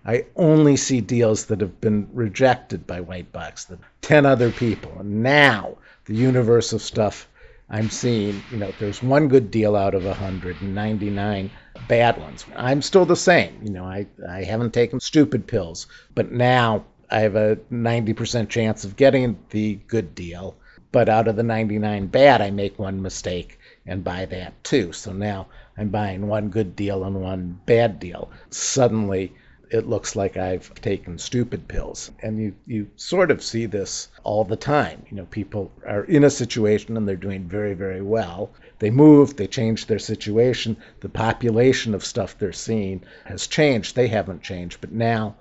I 0.06 0.26
only 0.36 0.76
see 0.76 1.00
deals 1.00 1.46
that 1.46 1.62
have 1.62 1.80
been 1.80 2.10
rejected 2.12 2.86
by 2.86 3.02
Whitebox, 3.02 3.68
the 3.68 3.80
10 4.02 4.26
other 4.26 4.52
people. 4.52 4.92
And 5.00 5.24
now 5.24 5.78
the 6.06 6.16
universe 6.16 6.74
of 6.74 6.82
stuff 6.82 7.28
I'm 7.70 7.90
seeing, 7.90 8.44
you 8.52 8.58
know, 8.58 8.74
there's 8.80 9.02
one 9.02 9.30
good 9.30 9.50
deal 9.50 9.76
out 9.78 9.96
of 9.96 10.04
199 10.04 11.52
bad 11.88 12.18
ones. 12.20 12.46
I'm 12.56 12.82
still 12.82 13.06
the 13.06 13.16
same. 13.16 13.58
You 13.64 13.72
know, 13.72 13.86
I, 13.86 14.06
I 14.30 14.44
haven't 14.44 14.74
taken 14.74 15.00
stupid 15.00 15.48
pills, 15.48 15.88
but 16.14 16.32
now 16.32 16.84
I 17.10 17.22
have 17.22 17.36
a 17.36 17.56
90% 17.72 18.50
chance 18.50 18.84
of 18.84 18.98
getting 18.98 19.40
the 19.52 19.76
good 19.88 20.14
deal. 20.14 20.56
But 20.92 21.10
out 21.10 21.28
of 21.28 21.38
the 21.38 21.44
99 21.44 22.08
bad, 22.08 22.42
I 22.42 22.52
make 22.52 22.78
one 22.78 23.02
mistake 23.02 23.58
and 23.86 24.04
buy 24.04 24.26
that 24.26 24.62
too. 24.64 24.92
So 24.92 25.14
now 25.14 25.48
I'm 25.78 25.90
buying 25.90 26.28
one 26.28 26.50
good 26.50 26.76
deal 26.76 27.04
and 27.04 27.22
one 27.22 27.60
bad 27.66 28.00
deal. 28.00 28.30
Suddenly, 28.50 29.34
it 29.74 29.90
looks 29.90 30.16
like 30.16 30.38
I've 30.38 30.72
taken 30.76 31.18
stupid 31.18 31.68
pills. 31.68 32.12
And 32.22 32.38
you, 32.38 32.54
you 32.68 32.92
sort 32.96 33.32
of 33.32 33.42
see 33.42 33.66
this 33.66 34.08
all 34.24 34.44
the 34.44 34.56
time. 34.56 35.04
You 35.10 35.18
know, 35.18 35.26
people 35.26 35.72
are 35.84 36.04
in 36.04 36.24
a 36.24 36.30
situation 36.30 36.96
and 36.96 37.08
they're 37.08 37.16
doing 37.16 37.46
very, 37.46 37.74
very 37.74 38.02
well. 38.02 38.52
They 38.78 38.92
move, 38.92 39.36
they 39.36 39.48
change 39.48 39.88
their 39.88 39.98
situation. 39.98 40.78
The 41.00 41.10
population 41.10 41.96
of 41.96 42.06
stuff 42.06 42.38
they're 42.38 42.54
seeing 42.54 43.02
has 43.26 43.48
changed. 43.48 43.96
They 43.96 44.08
haven't 44.10 44.44
changed, 44.44 44.80
but 44.80 44.92
now 44.92 45.38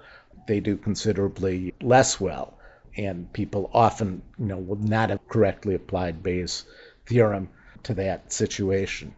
they 0.49 0.61
do 0.61 0.79
considerably 0.79 1.75
less 1.83 2.18
well. 2.18 2.55
And 2.97 3.31
people 3.35 3.71
often, 3.75 4.23
you 4.38 4.47
know, 4.47 4.59
will 4.59 4.77
not 4.77 5.11
have 5.11 5.29
correctly 5.29 5.75
applied 5.75 6.23
Bayes' 6.23 6.64
theorem 7.05 7.51
to 7.83 7.92
that 7.95 8.33
situation. 8.33 9.14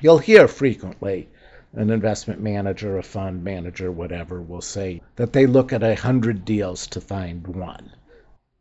You'll 0.00 0.18
hear 0.18 0.48
frequently 0.48 1.28
an 1.74 1.90
investment 1.90 2.40
manager, 2.40 2.96
a 2.96 3.02
fund 3.02 3.44
manager, 3.44 3.92
whatever, 3.92 4.40
will 4.40 4.62
say 4.62 5.02
that 5.16 5.32
they 5.32 5.46
look 5.46 5.72
at 5.72 5.82
a 5.82 5.94
hundred 5.94 6.44
deals 6.44 6.86
to 6.86 7.00
find 7.00 7.46
one. 7.46 7.90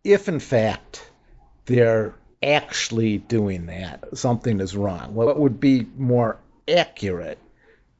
If 0.03 0.27
in 0.27 0.39
fact 0.39 1.09
they're 1.65 2.15
actually 2.43 3.17
doing 3.17 3.65
that, 3.67 4.17
something 4.17 4.59
is 4.59 4.75
wrong. 4.75 5.15
What 5.15 5.39
would 5.39 5.59
be 5.59 5.87
more 5.97 6.37
accurate 6.67 7.39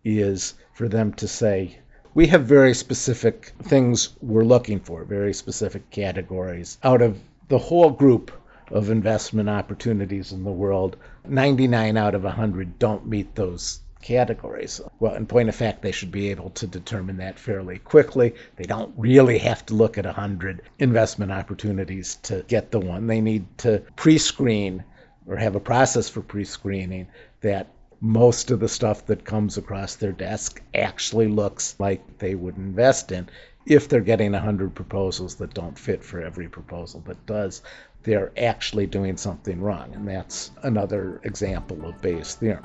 is 0.04 0.54
for 0.74 0.88
them 0.88 1.14
to 1.14 1.28
say, 1.28 1.80
we 2.14 2.28
have 2.28 2.46
very 2.46 2.74
specific 2.74 3.54
things 3.64 4.10
we're 4.22 4.44
looking 4.44 4.80
for, 4.80 5.04
very 5.04 5.34
specific 5.34 5.90
categories. 5.90 6.78
Out 6.84 7.02
of 7.02 7.20
the 7.48 7.58
whole 7.58 7.92
group 7.92 8.32
of 8.72 8.90
investment 8.90 9.50
opportunities 9.50 10.32
in 10.32 10.44
the 10.44 10.52
world, 10.52 10.98
99 11.28 11.96
out 11.96 12.16
of 12.16 12.24
100 12.24 12.80
don't 12.80 13.08
meet 13.08 13.36
those 13.36 13.80
categories. 14.08 14.80
Well, 15.02 15.16
in 15.16 15.26
point 15.26 15.50
of 15.50 15.56
fact, 15.56 15.82
they 15.82 15.92
should 15.92 16.12
be 16.12 16.32
able 16.32 16.52
to 16.52 16.66
determine 16.66 17.18
that 17.18 17.38
fairly 17.38 17.78
quickly. 17.80 18.36
They 18.56 18.64
don't 18.64 18.94
really 18.96 19.38
have 19.40 19.66
to 19.66 19.74
look 19.74 19.98
at 19.98 20.06
100 20.06 20.62
investment 20.80 21.34
opportunities 21.34 22.16
to 22.24 22.46
get 22.48 22.72
the 22.72 22.80
one. 22.80 23.08
They 23.08 23.20
need 23.20 23.46
to 23.60 23.84
pre 23.98 24.18
screen 24.18 24.86
or 25.28 25.36
have 25.36 25.58
a 25.58 25.60
process 25.60 26.08
for 26.08 26.22
pre 26.22 26.46
screening 26.46 27.08
that 27.42 27.68
most 28.00 28.50
of 28.50 28.62
the 28.62 28.70
stuff 28.70 29.06
that 29.08 29.26
comes 29.26 29.58
across 29.58 29.96
their 29.96 30.14
desk 30.14 30.62
actually 30.74 31.28
looks 31.28 31.76
like 31.78 32.20
they 32.20 32.34
would 32.34 32.56
invest 32.56 33.12
in. 33.12 33.28
If 33.66 33.90
they're 33.90 34.00
getting 34.00 34.32
100 34.32 34.74
proposals 34.74 35.36
that 35.36 35.54
don't 35.54 35.78
fit 35.78 36.02
for 36.02 36.22
every 36.22 36.48
proposal 36.48 37.04
that 37.08 37.26
does, 37.26 37.62
they're 38.04 38.32
actually 38.38 38.86
doing 38.86 39.18
something 39.18 39.60
wrong. 39.60 39.94
And 39.94 40.08
that's 40.08 40.52
another 40.64 41.20
example 41.26 41.86
of 41.86 42.02
Bayes' 42.02 42.36
theorem. 42.36 42.64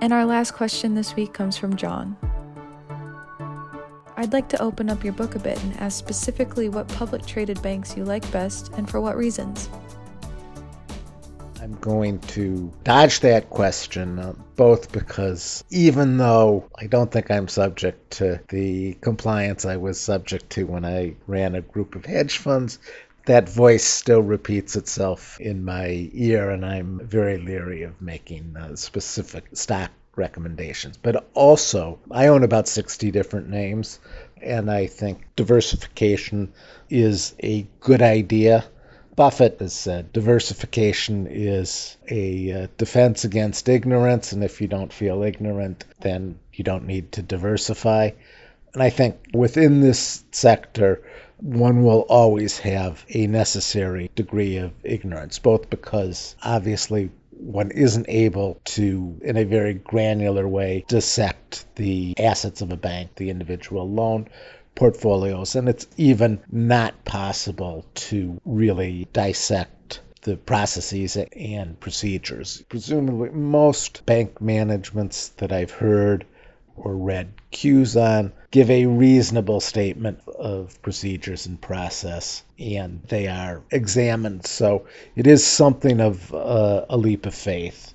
And 0.00 0.12
our 0.12 0.24
last 0.24 0.52
question 0.52 0.94
this 0.94 1.14
week 1.14 1.34
comes 1.34 1.58
from 1.58 1.76
John. 1.76 2.16
I'd 4.16 4.32
like 4.32 4.48
to 4.50 4.62
open 4.62 4.90
up 4.90 5.04
your 5.04 5.12
book 5.12 5.34
a 5.34 5.38
bit 5.38 5.62
and 5.62 5.76
ask 5.78 5.98
specifically 5.98 6.68
what 6.68 6.88
public 6.88 7.24
traded 7.26 7.60
banks 7.62 7.96
you 7.96 8.04
like 8.04 8.30
best 8.32 8.72
and 8.74 8.88
for 8.88 9.00
what 9.00 9.16
reasons. 9.16 9.68
I'm 11.60 11.76
going 11.80 12.18
to 12.20 12.72
dodge 12.84 13.20
that 13.20 13.50
question, 13.50 14.18
uh, 14.18 14.32
both 14.56 14.90
because 14.92 15.62
even 15.70 16.16
though 16.16 16.68
I 16.78 16.86
don't 16.86 17.10
think 17.10 17.30
I'm 17.30 17.48
subject 17.48 18.12
to 18.12 18.40
the 18.48 18.94
compliance 18.94 19.66
I 19.66 19.76
was 19.76 20.00
subject 20.00 20.50
to 20.50 20.66
when 20.66 20.84
I 20.86 21.16
ran 21.26 21.54
a 21.54 21.60
group 21.60 21.94
of 21.94 22.06
hedge 22.06 22.38
funds, 22.38 22.78
that 23.26 23.48
voice 23.48 23.84
still 23.84 24.22
repeats 24.22 24.76
itself 24.76 25.38
in 25.40 25.64
my 25.64 26.10
ear, 26.12 26.50
and 26.50 26.64
I'm 26.64 27.00
very 27.06 27.38
leery 27.38 27.82
of 27.82 28.00
making 28.00 28.56
uh, 28.56 28.76
specific 28.76 29.44
stock 29.52 29.90
recommendations. 30.16 30.96
But 30.96 31.28
also, 31.34 31.98
I 32.10 32.28
own 32.28 32.44
about 32.44 32.68
60 32.68 33.10
different 33.10 33.48
names, 33.48 33.98
and 34.42 34.70
I 34.70 34.86
think 34.86 35.22
diversification 35.36 36.52
is 36.88 37.34
a 37.42 37.66
good 37.80 38.02
idea. 38.02 38.64
Buffett 39.16 39.58
has 39.60 39.74
said 39.74 40.12
diversification 40.12 41.26
is 41.28 41.96
a 42.08 42.52
uh, 42.52 42.66
defense 42.78 43.24
against 43.24 43.68
ignorance, 43.68 44.32
and 44.32 44.42
if 44.42 44.60
you 44.60 44.68
don't 44.68 44.92
feel 44.92 45.22
ignorant, 45.22 45.84
then 46.00 46.38
you 46.54 46.64
don't 46.64 46.86
need 46.86 47.12
to 47.12 47.22
diversify. 47.22 48.10
And 48.72 48.82
I 48.82 48.90
think 48.90 49.16
within 49.34 49.80
this 49.80 50.24
sector, 50.30 51.02
one 51.42 51.82
will 51.82 52.00
always 52.08 52.58
have 52.58 53.04
a 53.10 53.26
necessary 53.26 54.10
degree 54.14 54.56
of 54.58 54.72
ignorance, 54.82 55.38
both 55.38 55.70
because 55.70 56.36
obviously 56.42 57.10
one 57.32 57.70
isn't 57.70 58.06
able 58.08 58.60
to, 58.64 59.18
in 59.22 59.36
a 59.36 59.44
very 59.44 59.74
granular 59.74 60.46
way, 60.46 60.84
dissect 60.88 61.64
the 61.76 62.14
assets 62.18 62.60
of 62.60 62.70
a 62.70 62.76
bank, 62.76 63.14
the 63.16 63.30
individual 63.30 63.88
loan 63.88 64.28
portfolios, 64.74 65.56
and 65.56 65.68
it's 65.68 65.86
even 65.96 66.40
not 66.50 67.04
possible 67.04 67.84
to 67.94 68.40
really 68.44 69.08
dissect 69.12 70.00
the 70.22 70.36
processes 70.36 71.16
and 71.16 71.80
procedures. 71.80 72.62
Presumably, 72.68 73.30
most 73.30 74.04
bank 74.04 74.40
managements 74.40 75.28
that 75.38 75.52
I've 75.52 75.70
heard 75.70 76.26
or 76.82 76.96
read 76.96 77.32
cues 77.50 77.96
on 77.96 78.32
give 78.50 78.70
a 78.70 78.86
reasonable 78.86 79.60
statement 79.60 80.20
of 80.26 80.80
procedures 80.82 81.46
and 81.46 81.60
process, 81.60 82.42
and 82.58 83.02
they 83.08 83.28
are 83.28 83.62
examined. 83.70 84.46
So 84.46 84.86
it 85.14 85.26
is 85.26 85.46
something 85.46 86.00
of 86.00 86.34
uh, 86.34 86.86
a 86.88 86.96
leap 86.96 87.26
of 87.26 87.34
faith. 87.34 87.94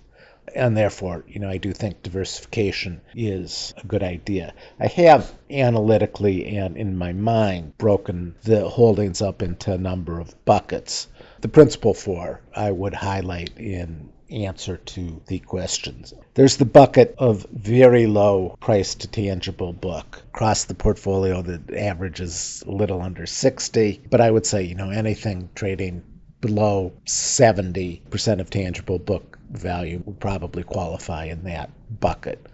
And 0.55 0.77
therefore, 0.77 1.25
you 1.27 1.41
know, 1.41 1.49
I 1.49 1.57
do 1.57 1.73
think 1.73 2.01
diversification 2.01 3.01
is 3.13 3.73
a 3.77 3.85
good 3.85 4.03
idea. 4.03 4.53
I 4.79 4.87
have 4.87 5.33
analytically 5.49 6.55
and 6.55 6.77
in 6.77 6.95
my 6.97 7.11
mind 7.11 7.77
broken 7.77 8.35
the 8.43 8.69
holdings 8.69 9.21
up 9.21 9.41
into 9.41 9.73
a 9.73 9.77
number 9.77 10.17
of 10.21 10.45
buckets. 10.45 11.09
The 11.41 11.49
principal 11.49 11.93
four 11.93 12.39
I 12.55 12.71
would 12.71 12.93
highlight 12.93 13.57
in 13.57 14.09
answer 14.29 14.77
to 14.77 15.21
the 15.27 15.39
questions. 15.39 16.13
There's 16.33 16.57
the 16.57 16.65
bucket 16.65 17.15
of 17.17 17.45
very 17.51 18.07
low 18.07 18.55
price 18.59 18.95
to 18.95 19.07
tangible 19.07 19.73
book 19.73 20.21
across 20.33 20.65
the 20.65 20.73
portfolio 20.73 21.41
that 21.41 21.73
averages 21.73 22.63
a 22.65 22.71
little 22.71 23.01
under 23.01 23.25
60, 23.25 24.01
but 24.09 24.21
I 24.21 24.31
would 24.31 24.45
say, 24.45 24.63
you 24.63 24.75
know, 24.75 24.89
anything 24.89 25.49
trading 25.55 26.03
below 26.41 26.93
70% 27.05 28.39
of 28.39 28.49
tangible 28.49 28.99
book 28.99 29.39
value 29.49 30.01
would 30.05 30.19
probably 30.19 30.63
qualify 30.63 31.25
in 31.25 31.43
that 31.43 31.69
bucket. 31.99 32.45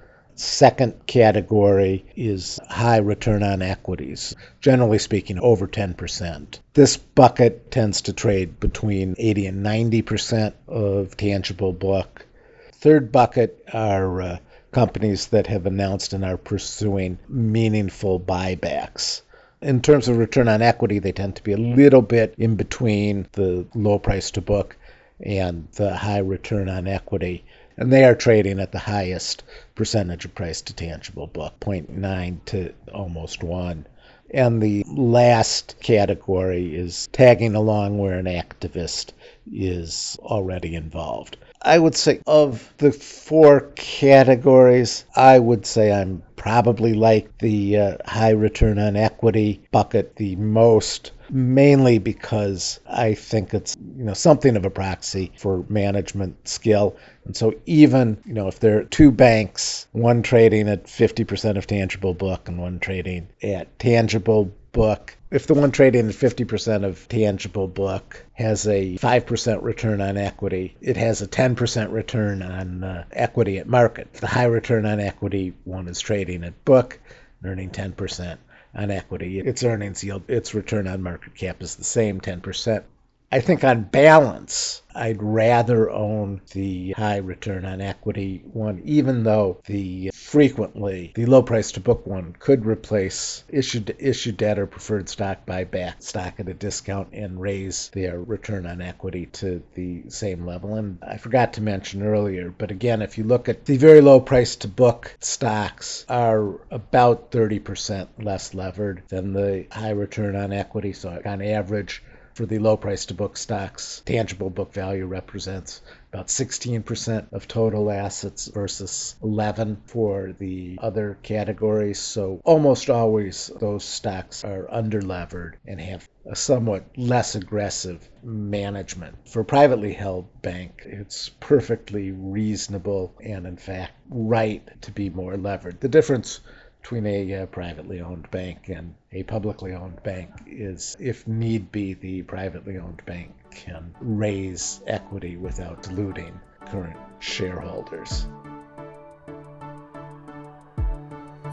Second 0.44 1.06
category 1.06 2.04
is 2.16 2.60
high 2.68 2.98
return 2.98 3.44
on 3.44 3.62
equities, 3.62 4.36
generally 4.60 4.98
speaking, 4.98 5.38
over 5.38 5.68
10%. 5.68 6.60
This 6.74 6.98
bucket 6.98 7.70
tends 7.70 8.02
to 8.02 8.14
trade 8.14 8.60
between 8.60 9.14
80 9.20 9.46
and 9.46 9.64
90% 9.64 10.54
of 10.68 11.16
tangible 11.16 11.74
book. 11.74 12.26
Third 12.74 13.12
bucket 13.12 13.64
are 13.72 14.20
uh, 14.20 14.38
companies 14.72 15.28
that 15.28 15.46
have 15.46 15.68
announced 15.68 16.12
and 16.12 16.26
are 16.26 16.38
pursuing 16.38 17.20
meaningful 17.30 18.20
buybacks. 18.20 19.22
In 19.62 19.80
terms 19.80 20.08
of 20.08 20.18
return 20.18 20.48
on 20.48 20.64
equity, 20.64 20.98
they 20.98 21.12
tend 21.12 21.36
to 21.36 21.44
be 21.44 21.54
a 21.54 21.58
little 21.58 22.02
bit 22.02 22.34
in 22.40 22.56
between 22.56 23.28
the 23.34 23.68
low 23.76 24.00
price 24.00 24.32
to 24.32 24.42
book 24.42 24.76
and 25.24 25.68
the 25.74 25.96
high 25.96 26.18
return 26.18 26.68
on 26.68 26.88
equity 26.88 27.44
and 27.78 27.92
they 27.92 28.04
are 28.04 28.16
trading 28.16 28.60
at 28.60 28.72
the 28.72 28.80
highest 28.80 29.44
percentage 29.76 30.26
of 30.26 30.36
price 30.36 30.62
to 30.62 30.74
tangible 30.74 31.28
book 31.28 31.54
0.9 31.62 32.38
to 32.46 32.74
almost 32.94 33.44
1 33.44 33.86
and 34.34 34.62
the 34.62 34.84
last 34.88 35.76
category 35.82 36.76
is 36.76 37.08
tagging 37.08 37.56
along 37.56 37.98
where 37.98 38.18
an 38.18 38.26
activist 38.26 39.12
is 39.52 40.18
already 40.22 40.76
involved. 40.76 41.38
I 41.64 41.78
would 41.78 41.96
say 41.96 42.20
of 42.26 42.74
the 42.78 42.92
four 42.92 43.72
categories, 43.76 45.06
I 45.16 45.38
would 45.38 45.66
say 45.66 45.92
I'm 45.92 46.24
probably 46.36 46.94
like 46.94 47.38
the 47.38 47.78
uh, 47.78 47.98
high 48.06 48.32
return 48.32 48.80
on 48.80 48.96
equity 48.96 49.62
bucket 49.72 50.16
the 50.16 50.36
most 50.38 51.12
mainly 51.32 51.98
because 51.98 52.80
I 52.88 53.14
think 53.14 53.54
it's 53.54 53.76
you 53.98 54.04
know 54.04 54.14
something 54.14 54.58
of 54.58 54.66
a 54.66 54.70
proxy 54.70 55.32
for 55.38 55.64
management 55.70 56.48
skill. 56.48 56.98
And 57.26 57.36
so 57.36 57.54
even 57.66 58.18
you 58.26 58.34
know 58.34 58.48
if 58.48 58.60
there 58.60 58.80
are 58.80 58.84
two 58.84 59.12
banks, 59.12 59.88
one 59.92 60.24
trading 60.24 60.68
at 60.68 60.86
50% 60.86 61.58
of 61.58 61.68
tangible 61.68 62.14
book 62.14 62.48
and 62.48 62.58
one 62.60 62.80
trading 62.80 63.28
at 63.42 63.80
tangible 63.80 64.52
book, 64.72 65.16
if 65.30 65.48
the 65.48 65.54
one 65.54 65.72
trading 65.72 66.08
at 66.08 66.16
50% 66.16 66.84
of 66.84 67.08
tangible 67.08 67.68
book 67.68 68.26
has 68.34 68.68
a 68.68 68.98
5% 68.98 69.64
return 69.64 70.02
on 70.02 70.18
equity, 70.18 70.76
it 70.82 70.98
has 70.98 71.22
a 71.22 71.28
10% 71.28 71.92
return 71.92 72.42
on 72.42 72.84
uh, 72.84 73.06
equity 73.12 73.58
at 73.58 73.68
market. 73.68 74.14
The 74.14 74.28
high 74.28 74.46
return 74.46 74.86
on 74.86 75.00
equity 75.00 75.54
one 75.64 75.88
is 75.88 76.00
trading 76.00 76.44
at 76.44 76.66
book, 76.66 77.00
earning 77.44 77.70
10% 77.70 78.38
on 78.76 78.92
equity. 78.92 79.40
Its 79.40 79.64
earnings 79.64 80.04
yield, 80.04 80.24
its 80.30 80.54
return 80.54 80.88
on 80.88 81.02
market 81.02 81.36
cap 81.36 81.62
is 81.62 81.76
the 81.76 81.84
same, 81.84 82.22
10%. 82.22 82.84
I 83.34 83.40
think 83.40 83.64
on 83.64 83.84
balance, 83.84 84.82
I'd 84.94 85.24
rather 85.24 85.90
own 85.90 86.42
the 86.52 86.92
high 86.92 87.18
return 87.18 87.64
on 87.64 87.80
equity 87.80 88.44
one, 88.52 88.82
even 88.84 89.24
though 89.24 89.62
the 89.66 90.12
frequently 90.14 91.14
the 91.16 91.26
low 91.26 91.42
price 91.42 91.72
to 91.74 91.80
book 91.80 92.06
one 92.06 92.36
could 92.38 92.66
replace 92.66 93.46
issued 93.48 93.96
issued 94.00 94.36
debt 94.36 94.60
or 94.60 94.68
preferred 94.68 95.08
stock 95.08 95.46
buyback 95.46 96.04
stock 96.04 96.42
at 96.42 96.50
a 96.50 96.54
discount 96.54 97.14
and 97.14 97.40
raise 97.40 97.88
their 97.94 98.20
return 98.20 98.66
on 98.66 98.82
equity 98.82 99.28
to 99.28 99.64
the 99.76 100.04
same 100.10 100.46
level. 100.46 100.76
And 100.76 100.98
I 101.02 101.16
forgot 101.16 101.54
to 101.54 101.62
mention 101.62 102.04
earlier, 102.04 102.50
but 102.50 102.70
again, 102.70 103.02
if 103.02 103.18
you 103.18 103.24
look 103.24 103.48
at 103.48 103.64
the 103.64 103.78
very 103.78 104.02
low 104.02 104.20
price 104.20 104.58
to 104.58 104.68
book 104.68 105.16
stocks 105.22 106.06
are 106.10 106.60
about 106.70 107.32
30% 107.32 108.10
less 108.20 108.54
levered 108.54 109.04
than 109.08 109.32
the 109.32 109.68
high 109.72 109.92
return 109.92 110.36
on 110.36 110.52
equity. 110.52 110.92
So 110.92 111.22
on 111.24 111.42
average, 111.42 112.04
for 112.42 112.48
the 112.48 112.58
low 112.58 112.76
price 112.76 113.06
to 113.06 113.14
book 113.14 113.38
stocks, 113.38 114.02
tangible 114.04 114.50
book 114.50 114.74
value 114.74 115.06
represents 115.06 115.80
about 116.12 116.26
16% 116.26 117.32
of 117.32 117.48
total 117.48 117.92
assets 117.92 118.48
versus 118.48 119.16
11 119.22 119.84
for 119.86 120.34
the 120.40 120.76
other 120.82 121.20
categories. 121.22 122.00
So 122.00 122.42
almost 122.44 122.90
always 122.90 123.52
those 123.60 123.84
stocks 123.84 124.44
are 124.44 124.68
underlevered 124.74 125.54
and 125.68 125.80
have 125.80 126.10
a 126.26 126.36
somewhat 126.36 126.86
less 126.98 127.36
aggressive 127.36 128.10
management. 128.24 129.30
For 129.30 129.42
a 129.42 129.46
privately 129.46 129.94
held 129.94 130.42
bank, 130.42 130.82
it's 130.84 131.30
perfectly 131.40 132.12
reasonable 132.12 133.14
and 133.24 133.46
in 133.46 133.58
fact 133.58 133.94
right 134.10 134.68
to 134.82 134.92
be 134.92 135.12
more 135.12 135.38
levered. 135.38 135.80
The 135.80 135.90
difference 135.90 136.40
between 136.82 137.06
a 137.06 137.36
uh, 137.36 137.46
privately 137.46 138.02
owned 138.02 138.30
bank 138.32 138.70
and 138.70 138.96
a 139.12 139.24
publicly 139.24 139.74
owned 139.74 140.02
bank 140.04 140.30
is, 140.48 140.98
if 141.00 141.28
need 141.28 141.72
be, 141.72 141.94
the 141.94 142.24
privately 142.24 142.78
owned 142.78 143.02
bank 143.06 143.32
can 143.52 143.94
raise 144.02 144.82
equity 144.88 145.38
without 145.38 145.84
diluting 145.84 146.40
current 146.66 146.98
shareholders. 147.20 148.28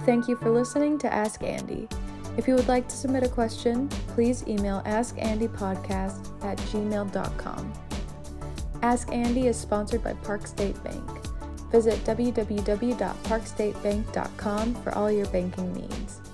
Thank 0.07 0.29
you 0.29 0.37
for 0.37 0.51
listening 0.51 0.99
to 0.99 1.13
Ask 1.13 1.43
Andy. 1.43 1.89
If 2.39 2.49
you 2.49 2.55
would 2.55 2.69
like 2.69 2.89
to 2.89 2.97
submit 2.97 3.25
a 3.25 3.29
question, 3.29 3.89
please 4.09 4.47
email 4.47 4.81
askandypodcast 4.87 6.45
at 6.45 6.57
gmail.com. 6.59 7.73
Ask 8.83 9.13
Andy 9.13 9.49
is 9.49 9.57
sponsored 9.57 10.03
by 10.03 10.15
Park 10.15 10.47
State 10.47 10.83
Bank. 10.85 11.18
Visit 11.71 12.03
www.parkstatebank.com 12.05 14.75
for 14.75 14.95
all 14.95 15.11
your 15.11 15.27
banking 15.27 15.75
needs. 15.75 16.28